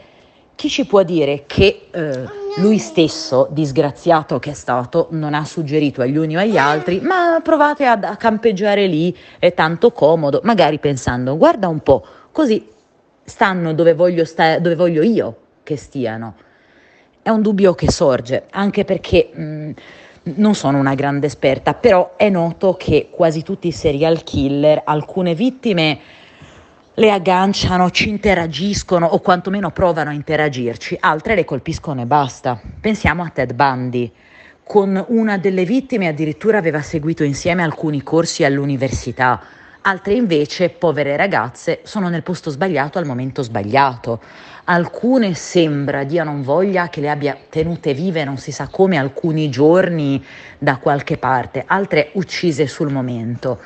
Chi 0.54 0.70
ci 0.70 0.86
può 0.86 1.02
dire 1.02 1.44
che 1.46 1.88
eh, 1.90 2.24
lui 2.56 2.78
stesso, 2.78 3.48
disgraziato 3.50 4.38
che 4.38 4.52
è 4.52 4.54
stato, 4.54 5.08
non 5.10 5.34
ha 5.34 5.44
suggerito 5.44 6.00
agli 6.00 6.16
uni 6.16 6.36
o 6.36 6.40
agli 6.40 6.56
altri, 6.56 7.00
ma 7.00 7.38
provate 7.42 7.84
ad- 7.84 8.04
a 8.04 8.16
campeggiare 8.16 8.86
lì, 8.86 9.14
è 9.38 9.52
tanto 9.52 9.92
comodo, 9.92 10.40
magari 10.42 10.78
pensando, 10.78 11.36
guarda 11.36 11.68
un 11.68 11.80
po', 11.80 12.02
così 12.32 12.66
stanno 13.24 13.74
dove 13.74 13.92
voglio, 13.92 14.24
sta- 14.24 14.58
dove 14.58 14.74
voglio 14.74 15.02
io 15.02 15.36
che 15.62 15.76
stiano. 15.76 16.34
È 17.30 17.32
un 17.32 17.42
dubbio 17.42 17.76
che 17.76 17.92
sorge, 17.92 18.46
anche 18.50 18.84
perché 18.84 19.30
mh, 19.32 19.70
non 20.34 20.56
sono 20.56 20.78
una 20.78 20.96
grande 20.96 21.28
esperta, 21.28 21.74
però 21.74 22.14
è 22.16 22.28
noto 22.28 22.74
che 22.74 23.06
quasi 23.08 23.44
tutti 23.44 23.68
i 23.68 23.70
serial 23.70 24.24
killer, 24.24 24.82
alcune 24.84 25.36
vittime 25.36 26.00
le 26.92 27.10
agganciano, 27.12 27.88
ci 27.92 28.08
interagiscono 28.08 29.06
o 29.06 29.20
quantomeno 29.20 29.70
provano 29.70 30.10
a 30.10 30.12
interagirci, 30.12 30.96
altre 30.98 31.36
le 31.36 31.44
colpiscono 31.44 32.00
e 32.00 32.06
basta. 32.06 32.60
Pensiamo 32.80 33.22
a 33.22 33.28
Ted 33.28 33.52
Bundy. 33.52 34.10
Con 34.64 35.04
una 35.10 35.38
delle 35.38 35.64
vittime 35.64 36.08
addirittura 36.08 36.58
aveva 36.58 36.82
seguito 36.82 37.22
insieme 37.22 37.62
alcuni 37.62 38.02
corsi 38.02 38.42
all'università, 38.42 39.40
altre 39.82 40.14
invece, 40.14 40.68
povere 40.68 41.16
ragazze, 41.16 41.82
sono 41.84 42.08
nel 42.08 42.24
posto 42.24 42.50
sbagliato 42.50 42.98
al 42.98 43.06
momento 43.06 43.42
sbagliato. 43.42 44.20
Alcune 44.72 45.34
sembra 45.34 46.04
diano 46.04 46.32
voglia 46.42 46.90
che 46.90 47.00
le 47.00 47.10
abbia 47.10 47.36
tenute 47.48 47.92
vive 47.92 48.22
non 48.22 48.36
si 48.36 48.52
sa 48.52 48.68
come 48.68 48.98
alcuni 48.98 49.50
giorni 49.50 50.24
da 50.58 50.76
qualche 50.76 51.16
parte, 51.18 51.64
altre 51.66 52.10
uccise 52.12 52.68
sul 52.68 52.92
momento. 52.92 53.58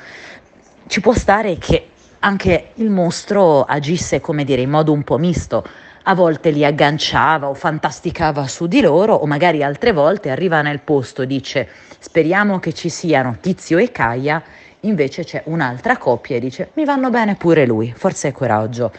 Ci 0.87 1.01
può 1.01 1.13
stare 1.13 1.59
che 1.59 1.89
anche 2.21 2.69
il 2.73 2.89
mostro 2.89 3.65
agisse, 3.65 4.19
come 4.19 4.43
dire, 4.43 4.63
in 4.63 4.71
modo 4.71 4.93
un 4.93 5.03
po' 5.03 5.19
misto. 5.19 5.63
A 6.05 6.15
volte 6.15 6.49
li 6.49 6.65
agganciava 6.65 7.49
o 7.49 7.53
fantasticava 7.53 8.47
su 8.47 8.65
di 8.65 8.81
loro, 8.81 9.13
o 9.13 9.27
magari 9.27 9.61
altre 9.61 9.91
volte 9.91 10.31
arriva 10.31 10.63
nel 10.63 10.79
posto 10.79 11.23
dice 11.23 11.69
speriamo 11.99 12.57
che 12.57 12.73
ci 12.73 12.89
siano 12.89 13.37
Tizio 13.39 13.77
e 13.77 13.91
Caia, 13.91 14.41
invece 14.79 15.23
c'è 15.23 15.43
un'altra 15.45 15.97
coppia 15.97 16.37
e 16.37 16.39
dice 16.39 16.71
mi 16.73 16.83
vanno 16.83 17.11
bene 17.11 17.35
pure 17.35 17.67
lui, 17.67 17.93
forza 17.95 18.27
e 18.27 18.31
coraggio. 18.31 18.91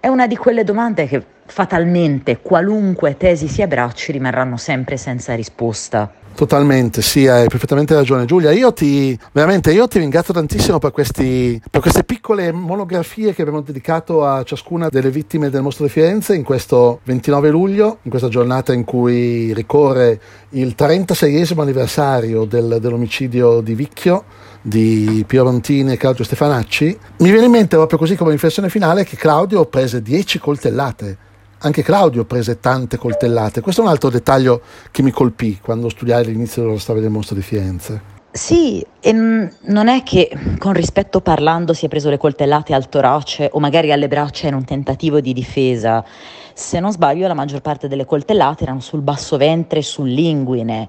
È 0.00 0.08
una 0.08 0.26
di 0.26 0.36
quelle 0.36 0.64
domande 0.64 1.06
che 1.06 1.33
fatalmente, 1.46 2.40
qualunque 2.40 3.16
tesi 3.16 3.48
si 3.48 3.62
abbracci, 3.62 4.12
rimarranno 4.12 4.56
sempre 4.56 4.96
senza 4.96 5.34
risposta. 5.34 6.12
Totalmente, 6.34 7.00
sì, 7.00 7.28
hai 7.28 7.46
perfettamente 7.46 7.94
ragione 7.94 8.24
Giulia. 8.24 8.50
Io 8.50 8.72
ti, 8.72 9.16
veramente, 9.30 9.72
io 9.72 9.86
ti 9.86 10.00
ringrazio 10.00 10.34
tantissimo 10.34 10.80
per, 10.80 10.90
questi, 10.90 11.62
per 11.70 11.80
queste 11.80 12.02
piccole 12.02 12.50
monografie 12.50 13.32
che 13.32 13.42
abbiamo 13.42 13.60
dedicato 13.60 14.26
a 14.26 14.42
ciascuna 14.42 14.88
delle 14.88 15.10
vittime 15.10 15.48
del 15.48 15.62
mostro 15.62 15.84
di 15.84 15.92
Firenze 15.92 16.34
in 16.34 16.42
questo 16.42 16.98
29 17.04 17.50
luglio, 17.50 17.98
in 18.02 18.10
questa 18.10 18.28
giornata 18.28 18.72
in 18.72 18.82
cui 18.82 19.54
ricorre 19.54 20.20
il 20.50 20.74
36esimo 20.76 21.60
anniversario 21.60 22.44
del- 22.46 22.78
dell'omicidio 22.80 23.60
di 23.60 23.74
Vicchio 23.76 24.24
di 24.60 25.22
Piero 25.28 25.44
Montini 25.44 25.92
e 25.92 25.96
Claudio 25.96 26.24
Stefanacci. 26.24 26.98
Mi 27.18 27.30
viene 27.30 27.44
in 27.44 27.52
mente 27.52 27.76
proprio 27.76 27.98
così 27.98 28.16
come 28.16 28.32
riflessione 28.32 28.70
finale 28.70 29.04
che 29.04 29.16
Claudio 29.16 29.66
prese 29.66 30.02
10 30.02 30.40
coltellate 30.40 31.18
anche 31.64 31.82
Claudio 31.82 32.24
prese 32.24 32.60
tante 32.60 32.98
coltellate. 32.98 33.60
Questo 33.62 33.80
è 33.80 33.84
un 33.84 33.90
altro 33.90 34.10
dettaglio 34.10 34.60
che 34.90 35.02
mi 35.02 35.10
colpì 35.10 35.58
quando 35.60 35.88
studiai 35.88 36.24
l'inizio 36.24 36.62
della 36.62 36.78
storia 36.78 37.00
del 37.00 37.10
mostro 37.10 37.34
di 37.34 37.42
Firenze. 37.42 38.12
Sì, 38.30 38.84
e 39.00 39.12
mm, 39.12 39.46
non 39.66 39.88
è 39.88 40.02
che 40.02 40.28
con 40.58 40.72
rispetto 40.72 41.20
parlando 41.20 41.72
si 41.72 41.86
è 41.86 41.88
preso 41.88 42.10
le 42.10 42.18
coltellate 42.18 42.74
al 42.74 42.88
torace 42.88 43.48
o 43.52 43.60
magari 43.60 43.92
alle 43.92 44.08
braccia 44.08 44.48
in 44.48 44.54
un 44.54 44.64
tentativo 44.64 45.20
di 45.20 45.32
difesa. 45.32 46.04
Se 46.52 46.80
non 46.80 46.92
sbaglio, 46.92 47.26
la 47.26 47.34
maggior 47.34 47.60
parte 47.60 47.88
delle 47.88 48.04
coltellate 48.04 48.64
erano 48.64 48.80
sul 48.80 49.00
basso 49.00 49.36
ventre 49.36 49.78
e 49.78 49.82
sull'inguine. 49.82 50.88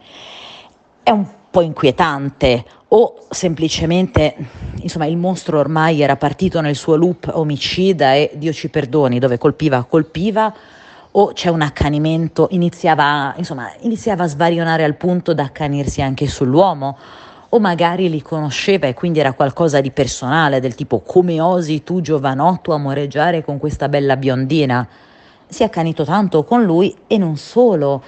È 1.02 1.12
un 1.12 1.26
po' 1.56 1.62
inquietante 1.62 2.66
o 2.90 3.28
semplicemente, 3.30 4.36
insomma, 4.82 5.06
il 5.06 5.16
mostro 5.16 5.58
ormai 5.58 6.02
era 6.02 6.18
partito 6.18 6.60
nel 6.60 6.76
suo 6.76 6.98
loop 6.98 7.32
omicida 7.34 8.14
e 8.14 8.32
Dio 8.34 8.52
ci 8.52 8.68
perdoni, 8.68 9.20
dove 9.20 9.38
colpiva, 9.38 9.86
colpiva 9.86 10.54
o 11.12 11.32
c'è 11.32 11.48
un 11.48 11.62
accanimento, 11.62 12.50
iniziava, 12.52 13.34
insomma, 13.38 13.72
iniziava 13.80 14.26
a 14.26 14.28
svarionare 14.28 14.84
al 14.84 14.96
punto 14.96 15.34
da 15.34 15.44
accanirsi 15.44 16.02
anche 16.02 16.28
sull'uomo, 16.28 16.98
o 17.48 17.60
magari 17.60 18.10
li 18.10 18.22
conosceva 18.22 18.88
e 18.88 18.94
quindi 18.94 19.20
era 19.20 19.32
qualcosa 19.32 19.80
di 19.80 19.92
personale, 19.92 20.60
del 20.60 20.76
tipo 20.76 21.00
come 21.00 21.40
osi 21.40 21.84
tu 21.84 22.02
giovanotto 22.02 22.74
amoreggiare 22.74 23.46
con 23.46 23.60
questa 23.60 23.88
bella 23.88 24.18
biondina? 24.18 24.86
Si 25.48 25.62
è 25.62 25.68
accanito 25.68 26.04
tanto 26.04 26.44
con 26.44 26.66
lui 26.66 26.94
e 27.08 27.18
non 27.18 27.38
solo, 27.38 28.04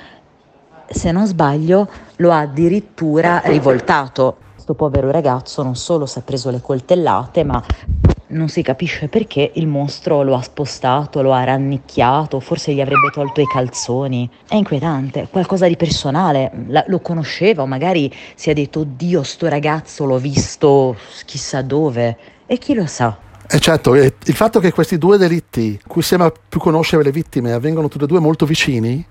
se 0.90 1.12
non 1.12 1.26
sbaglio 1.28 1.90
lo 2.18 2.32
ha 2.32 2.40
addirittura 2.40 3.42
rivoltato. 3.46 4.38
Questo 4.54 4.74
povero 4.74 5.12
ragazzo 5.12 5.64
non 5.64 5.76
solo 5.76 6.06
si 6.06 6.20
è 6.20 6.22
preso 6.22 6.50
le 6.50 6.62
coltellate, 6.62 7.44
ma 7.44 7.64
non 8.30 8.50
si 8.50 8.62
capisce 8.62 9.08
perché 9.08 9.52
il 9.56 9.68
mostro 9.68 10.22
lo 10.24 10.36
ha 10.36 10.42
spostato, 10.42 11.22
lo 11.22 11.32
ha 11.32 11.44
rannicchiato, 11.44 12.40
forse 12.40 12.74
gli 12.74 12.82
avrebbe 12.82 13.10
tolto 13.14 13.40
i 13.40 13.46
calzoni. 13.46 14.30
È 14.48 14.56
inquietante, 14.56 15.28
qualcosa 15.32 15.68
di 15.68 15.78
personale, 15.78 16.52
la- 16.68 16.84
lo 16.88 17.00
conosceva 17.00 17.62
o 17.62 17.68
magari 17.68 18.14
si 18.36 18.50
è 18.50 18.54
detto 18.54 18.84
Dio, 18.86 19.24
sto 19.24 19.48
ragazzo 19.48 20.06
l'ho 20.06 20.18
visto 20.18 20.98
chissà 21.26 21.62
dove. 21.62 22.18
E 22.46 22.58
chi 22.58 22.74
lo 22.74 22.86
sa? 22.86 23.18
E 23.50 23.60
certo, 23.60 23.96
e 23.96 24.14
il 24.26 24.34
fatto 24.34 24.60
che 24.60 24.74
questi 24.74 24.98
due 24.98 25.18
delitti, 25.18 25.80
cui 25.88 26.02
sembra 26.02 26.32
più 26.50 26.60
conoscere 26.60 27.04
le 27.04 27.12
vittime, 27.12 27.54
avvengono 27.54 27.88
tutti 27.88 28.04
e 28.04 28.08
due 28.08 28.20
molto 28.20 28.46
vicini 28.46 29.06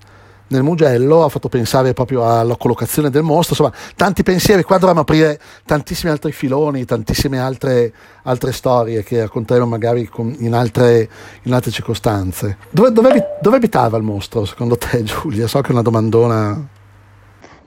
nel 0.48 0.62
Mugello, 0.62 1.24
ha 1.24 1.28
fatto 1.28 1.48
pensare 1.48 1.92
proprio 1.92 2.28
alla 2.28 2.56
collocazione 2.56 3.10
del 3.10 3.22
mostro. 3.22 3.54
Insomma, 3.56 3.72
tanti 3.96 4.22
pensieri. 4.22 4.62
Qua 4.62 4.78
dovremmo 4.78 5.00
aprire 5.00 5.40
tantissimi 5.64 6.10
altri 6.12 6.32
filoni, 6.32 6.84
tantissime 6.84 7.38
altre, 7.38 7.92
altre 8.22 8.52
storie 8.52 9.02
che 9.02 9.20
racconteremo 9.20 9.66
magari 9.66 10.06
con- 10.06 10.34
in, 10.38 10.54
altre, 10.54 11.08
in 11.42 11.52
altre 11.52 11.70
circostanze. 11.70 12.58
Dove, 12.70 12.92
dove 12.92 13.24
dove 13.40 13.56
abitava 13.56 13.96
il 13.96 14.02
mostro, 14.02 14.44
secondo 14.44 14.76
te, 14.76 15.02
Giulia? 15.02 15.46
So 15.46 15.60
che 15.60 15.68
è 15.68 15.72
una 15.72 15.82
domandona. 15.82 16.68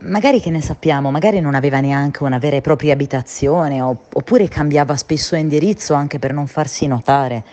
magari 0.02 0.40
che 0.40 0.50
ne 0.50 0.62
sappiamo, 0.62 1.12
magari 1.12 1.40
non 1.42 1.56
aveva 1.56 1.80
neanche 1.80 2.24
una 2.24 2.38
vera 2.38 2.56
e 2.56 2.62
propria 2.62 2.94
abitazione 2.94 3.82
oppure 3.82 4.48
cambiava 4.48 4.96
spesso 4.96 5.36
indirizzo 5.36 5.94
anche 5.94 6.20
per 6.20 6.34
non 6.34 6.48
farsi 6.48 6.88
notare. 6.88 7.44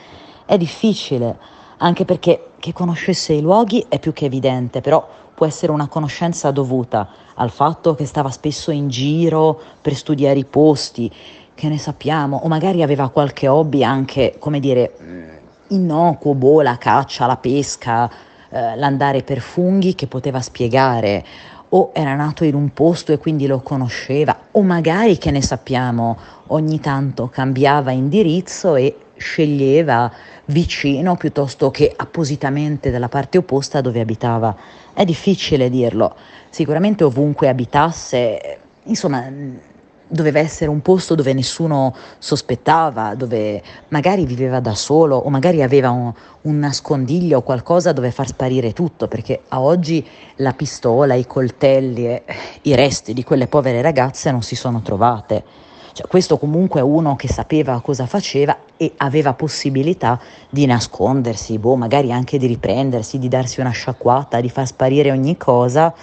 È 0.47 0.57
difficile, 0.57 1.37
anche 1.79 2.05
perché 2.05 2.51
che 2.67 2.73
conoscesse 2.73 3.33
i 3.33 3.41
luoghi 3.41 3.87
è 3.89 4.01
più 4.01 4.13
che 4.13 4.25
evidente, 4.25 4.81
però 4.81 5.07
può 5.37 5.47
essere 5.47 5.71
una 5.71 5.87
conoscenza 5.87 6.51
dovuta 6.51 7.09
al 7.35 7.51
fatto 7.51 7.95
che 7.95 8.07
stava 8.07 8.29
spesso 8.31 8.73
in 8.73 8.89
giro 8.89 9.57
per 9.81 9.95
studiare 9.95 10.41
i 10.41 10.45
posti, 10.45 11.09
che 11.55 11.69
ne 11.69 11.79
sappiamo, 11.79 12.41
o 12.43 12.49
magari 12.49 12.83
aveva 12.83 13.09
qualche 13.11 13.47
hobby 13.47 13.85
anche, 13.85 14.35
come 14.41 14.59
dire, 14.59 14.97
mm, 15.01 15.29
innocuo, 15.69 16.35
boh, 16.35 16.63
la 16.63 16.77
caccia, 16.77 17.27
la 17.27 17.37
pesca, 17.37 18.11
eh, 18.49 18.75
l'andare 18.75 19.23
per 19.23 19.39
funghi 19.39 19.95
che 19.95 20.09
poteva 20.09 20.41
spiegare, 20.41 21.25
o 21.69 21.93
era 21.95 22.17
nato 22.17 22.43
in 22.43 22.57
un 22.57 22.71
posto 22.71 23.13
e 23.13 23.19
quindi 23.19 23.47
lo 23.47 23.61
conosceva, 23.61 24.37
o 24.51 24.63
magari, 24.63 25.19
che 25.19 25.31
ne 25.31 25.41
sappiamo, 25.41 26.19
ogni 26.49 26.81
tanto 26.81 27.29
cambiava 27.29 27.93
indirizzo 27.93 28.75
e 28.75 28.97
sceglieva 29.17 30.11
vicino 30.47 31.17
piuttosto 31.17 31.71
che 31.71 31.93
appositamente 31.95 32.91
dalla 32.91 33.09
parte 33.09 33.39
opposta 33.39 33.81
dove 33.81 34.01
abitava. 34.01 34.55
È 34.93 35.05
difficile 35.05 35.71
dirlo, 35.71 36.15
sicuramente 36.51 37.05
ovunque 37.05 37.49
abitasse, 37.49 38.59
insomma, 38.85 39.25
doveva 40.09 40.39
essere 40.39 40.71
un 40.71 40.83
posto 40.83 41.15
dove 41.15 41.33
nessuno 41.33 41.95
sospettava, 42.19 43.15
dove 43.15 43.63
magari 43.89 44.25
viveva 44.25 44.61
da 44.61 44.75
solo 44.75 45.17
o 45.17 45.29
magari 45.31 45.63
aveva 45.63 45.91
un, 45.91 46.13
un 46.43 46.59
nascondiglio 46.59 47.39
o 47.39 47.43
qualcosa 47.43 47.93
dove 47.93 48.11
far 48.11 48.29
sparire 48.29 48.73
tutto, 48.73 49.09
perché 49.09 49.43
a 49.49 49.61
oggi 49.61 50.07
la 50.37 50.53
pistola, 50.53 51.15
i 51.15 51.27
coltelli 51.27 52.07
e 52.07 52.23
i 52.63 52.75
resti 52.75 53.13
di 53.13 53.25
quelle 53.25 53.49
povere 53.49 53.83
ragazze 53.83 54.31
non 54.31 54.43
si 54.43 54.55
sono 54.55 54.81
trovate. 54.81 55.65
Cioè, 55.97 56.09
questo 56.09 56.37
comunque 56.37 56.81
è 56.81 56.83
uno 56.83 57.17
che 57.17 57.27
sapeva 57.27 57.81
cosa 57.81 58.05
faceva 58.05 58.55
e 58.77 58.93
aveva 58.99 59.33
possibilità 59.33 60.21
di 60.51 60.67
nascondersi, 60.67 61.57
boh, 61.57 61.75
magari 61.75 62.13
anche 62.13 62.37
di 62.37 62.45
riprendersi, 62.45 63.19
di 63.19 63.29
darsi 63.29 63.61
una 63.61 63.71
sciacquata, 63.71 64.43
di 64.43 64.51
far 64.51 64.67
sparire 64.67 65.11
ogni 65.11 65.39
cosa 65.39 65.95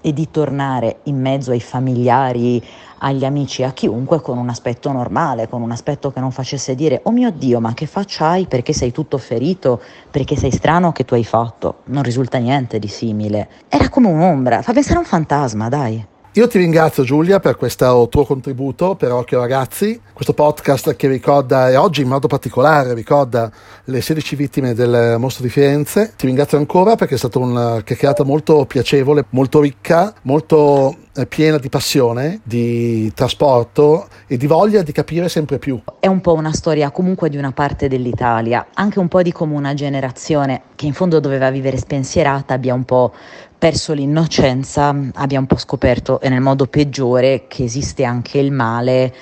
e 0.00 0.12
di 0.12 0.32
tornare 0.32 0.96
in 1.04 1.20
mezzo 1.20 1.52
ai 1.52 1.60
familiari, 1.60 2.60
agli 2.98 3.24
amici, 3.24 3.62
a 3.62 3.70
chiunque 3.70 4.20
con 4.20 4.36
un 4.36 4.48
aspetto 4.48 4.90
normale, 4.90 5.48
con 5.48 5.62
un 5.62 5.70
aspetto 5.70 6.10
che 6.10 6.18
non 6.18 6.32
facesse 6.32 6.74
dire 6.74 7.02
oh 7.04 7.12
mio 7.12 7.30
Dio, 7.30 7.60
ma 7.60 7.72
che 7.72 7.86
faccia 7.86 8.30
hai? 8.30 8.46
Perché 8.46 8.72
sei 8.72 8.90
tutto 8.90 9.16
ferito? 9.16 9.80
Perché 10.10 10.34
sei 10.34 10.50
strano 10.50 10.90
che 10.90 11.04
tu 11.04 11.14
hai 11.14 11.24
fatto? 11.24 11.82
Non 11.84 12.02
risulta 12.02 12.38
niente 12.38 12.80
di 12.80 12.88
simile. 12.88 13.48
Era 13.68 13.90
come 13.90 14.08
un'ombra, 14.08 14.62
fa 14.62 14.72
pensare 14.72 14.96
a 14.96 15.02
un 15.02 15.04
fantasma, 15.04 15.68
dai. 15.68 16.04
Io 16.36 16.48
ti 16.48 16.58
ringrazio 16.58 17.02
Giulia 17.02 17.40
per 17.40 17.56
questo 17.56 18.08
tuo 18.10 18.26
contributo 18.26 18.94
per 18.94 19.10
Occhio 19.10 19.40
Ragazzi, 19.40 19.98
questo 20.12 20.34
podcast 20.34 20.94
che 20.94 21.08
ricorda, 21.08 21.70
e 21.70 21.76
oggi 21.76 22.02
in 22.02 22.08
modo 22.08 22.26
particolare 22.26 22.92
ricorda 22.92 23.50
le 23.84 24.02
16 24.02 24.36
vittime 24.36 24.74
del 24.74 25.16
mostro 25.18 25.42
di 25.44 25.48
Firenze. 25.48 26.12
Ti 26.14 26.26
ringrazio 26.26 26.58
ancora 26.58 26.94
perché 26.94 27.14
è 27.14 27.18
stata 27.18 27.38
una 27.38 27.80
chiacchierata 27.82 28.22
molto 28.22 28.66
piacevole, 28.66 29.24
molto 29.30 29.62
ricca, 29.62 30.12
molto 30.24 31.05
piena 31.28 31.58
di 31.58 31.68
passione, 31.68 32.40
di 32.42 33.10
trasporto 33.14 34.08
e 34.26 34.36
di 34.36 34.46
voglia 34.46 34.82
di 34.82 34.92
capire 34.92 35.28
sempre 35.28 35.58
più. 35.58 35.80
È 35.98 36.06
un 36.06 36.20
po' 36.20 36.34
una 36.34 36.52
storia 36.52 36.90
comunque 36.90 37.30
di 37.30 37.38
una 37.38 37.52
parte 37.52 37.88
dell'Italia, 37.88 38.66
anche 38.74 38.98
un 38.98 39.08
po' 39.08 39.22
di 39.22 39.32
come 39.32 39.54
una 39.54 39.72
generazione 39.72 40.62
che 40.74 40.86
in 40.86 40.92
fondo 40.92 41.20
doveva 41.20 41.50
vivere 41.50 41.78
spensierata 41.78 42.54
abbia 42.54 42.74
un 42.74 42.84
po' 42.84 43.12
perso 43.56 43.94
l'innocenza, 43.94 44.94
abbia 45.14 45.38
un 45.38 45.46
po' 45.46 45.56
scoperto 45.56 46.20
e 46.20 46.28
nel 46.28 46.42
modo 46.42 46.66
peggiore 46.66 47.44
che 47.48 47.64
esiste 47.64 48.04
anche 48.04 48.38
il 48.38 48.52
male 48.52 49.14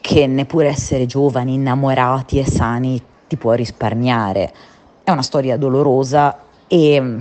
che 0.00 0.26
neppure 0.26 0.68
essere 0.68 1.04
giovani, 1.04 1.54
innamorati 1.54 2.38
e 2.38 2.46
sani 2.46 3.02
ti 3.28 3.36
può 3.36 3.52
risparmiare. 3.52 4.52
È 5.02 5.10
una 5.10 5.22
storia 5.22 5.56
dolorosa 5.56 6.38
e 6.68 7.20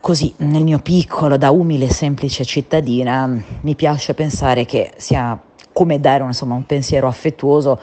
così 0.00 0.32
nel 0.38 0.62
mio 0.62 0.78
piccolo, 0.78 1.36
da 1.36 1.50
umile 1.50 1.86
e 1.86 1.92
semplice 1.92 2.44
cittadina, 2.44 3.26
mi 3.60 3.74
piace 3.74 4.14
pensare 4.14 4.64
che 4.64 4.92
sia 4.96 5.38
come 5.72 6.00
dare 6.00 6.24
insomma, 6.24 6.54
un 6.54 6.66
pensiero 6.66 7.06
affettuoso 7.06 7.78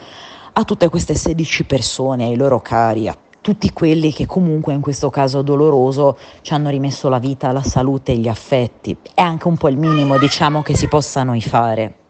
a 0.53 0.63
tutte 0.63 0.89
queste 0.89 1.13
16 1.13 1.65
persone, 1.65 2.25
ai 2.25 2.35
loro 2.35 2.59
cari, 2.59 3.07
a 3.07 3.15
tutti 3.39 3.71
quelli 3.71 4.11
che 4.11 4.25
comunque 4.25 4.73
in 4.73 4.81
questo 4.81 5.09
caso 5.09 5.41
doloroso 5.41 6.17
ci 6.41 6.53
hanno 6.53 6.69
rimesso 6.69 7.07
la 7.09 7.19
vita, 7.19 7.51
la 7.51 7.61
salute 7.61 8.11
e 8.11 8.17
gli 8.17 8.27
affetti. 8.27 8.97
È 9.13 9.21
anche 9.21 9.47
un 9.47 9.55
po' 9.55 9.69
il 9.69 9.77
minimo, 9.77 10.17
diciamo, 10.17 10.63
che 10.63 10.75
si 10.75 10.87
possa 10.87 11.23
noi 11.23 11.41
fare. 11.41 12.06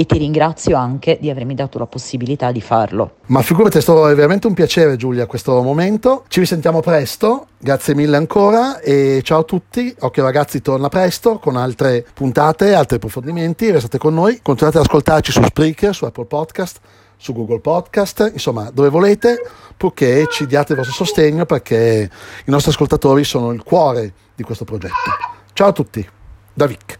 E 0.00 0.06
ti 0.06 0.16
ringrazio 0.16 0.78
anche 0.78 1.18
di 1.20 1.28
avermi 1.28 1.54
dato 1.54 1.78
la 1.78 1.84
possibilità 1.84 2.52
di 2.52 2.62
farlo. 2.62 3.16
Ma 3.26 3.42
figurati, 3.42 3.76
è 3.76 3.80
stato 3.82 4.00
veramente 4.00 4.46
un 4.46 4.54
piacere 4.54 4.96
Giulia 4.96 5.26
questo 5.26 5.60
momento. 5.60 6.24
Ci 6.28 6.40
risentiamo 6.40 6.80
presto, 6.80 7.48
grazie 7.58 7.94
mille 7.94 8.16
ancora 8.16 8.80
e 8.80 9.20
ciao 9.22 9.40
a 9.40 9.42
tutti. 9.42 9.94
Occhio 9.98 10.22
ragazzi 10.22 10.62
torna 10.62 10.88
presto 10.88 11.38
con 11.38 11.56
altre 11.56 12.06
puntate, 12.14 12.72
altri 12.72 12.96
approfondimenti. 12.96 13.70
Restate 13.70 13.98
con 13.98 14.14
noi, 14.14 14.38
continuate 14.40 14.78
ad 14.78 14.84
ascoltarci 14.84 15.32
su 15.32 15.42
Spreaker, 15.42 15.94
su 15.94 16.06
Apple 16.06 16.24
Podcast, 16.24 16.80
su 17.18 17.34
Google 17.34 17.60
Podcast, 17.60 18.30
insomma 18.32 18.70
dove 18.72 18.88
volete, 18.88 19.36
purché 19.76 20.26
ci 20.30 20.46
diate 20.46 20.72
il 20.72 20.78
vostro 20.78 20.96
sostegno 20.96 21.44
perché 21.44 22.10
i 22.46 22.50
nostri 22.50 22.70
ascoltatori 22.70 23.22
sono 23.22 23.50
il 23.50 23.62
cuore 23.62 24.14
di 24.34 24.44
questo 24.44 24.64
progetto. 24.64 24.94
Ciao 25.52 25.68
a 25.68 25.72
tutti, 25.72 26.08
da 26.54 26.64
Vic. 26.64 26.98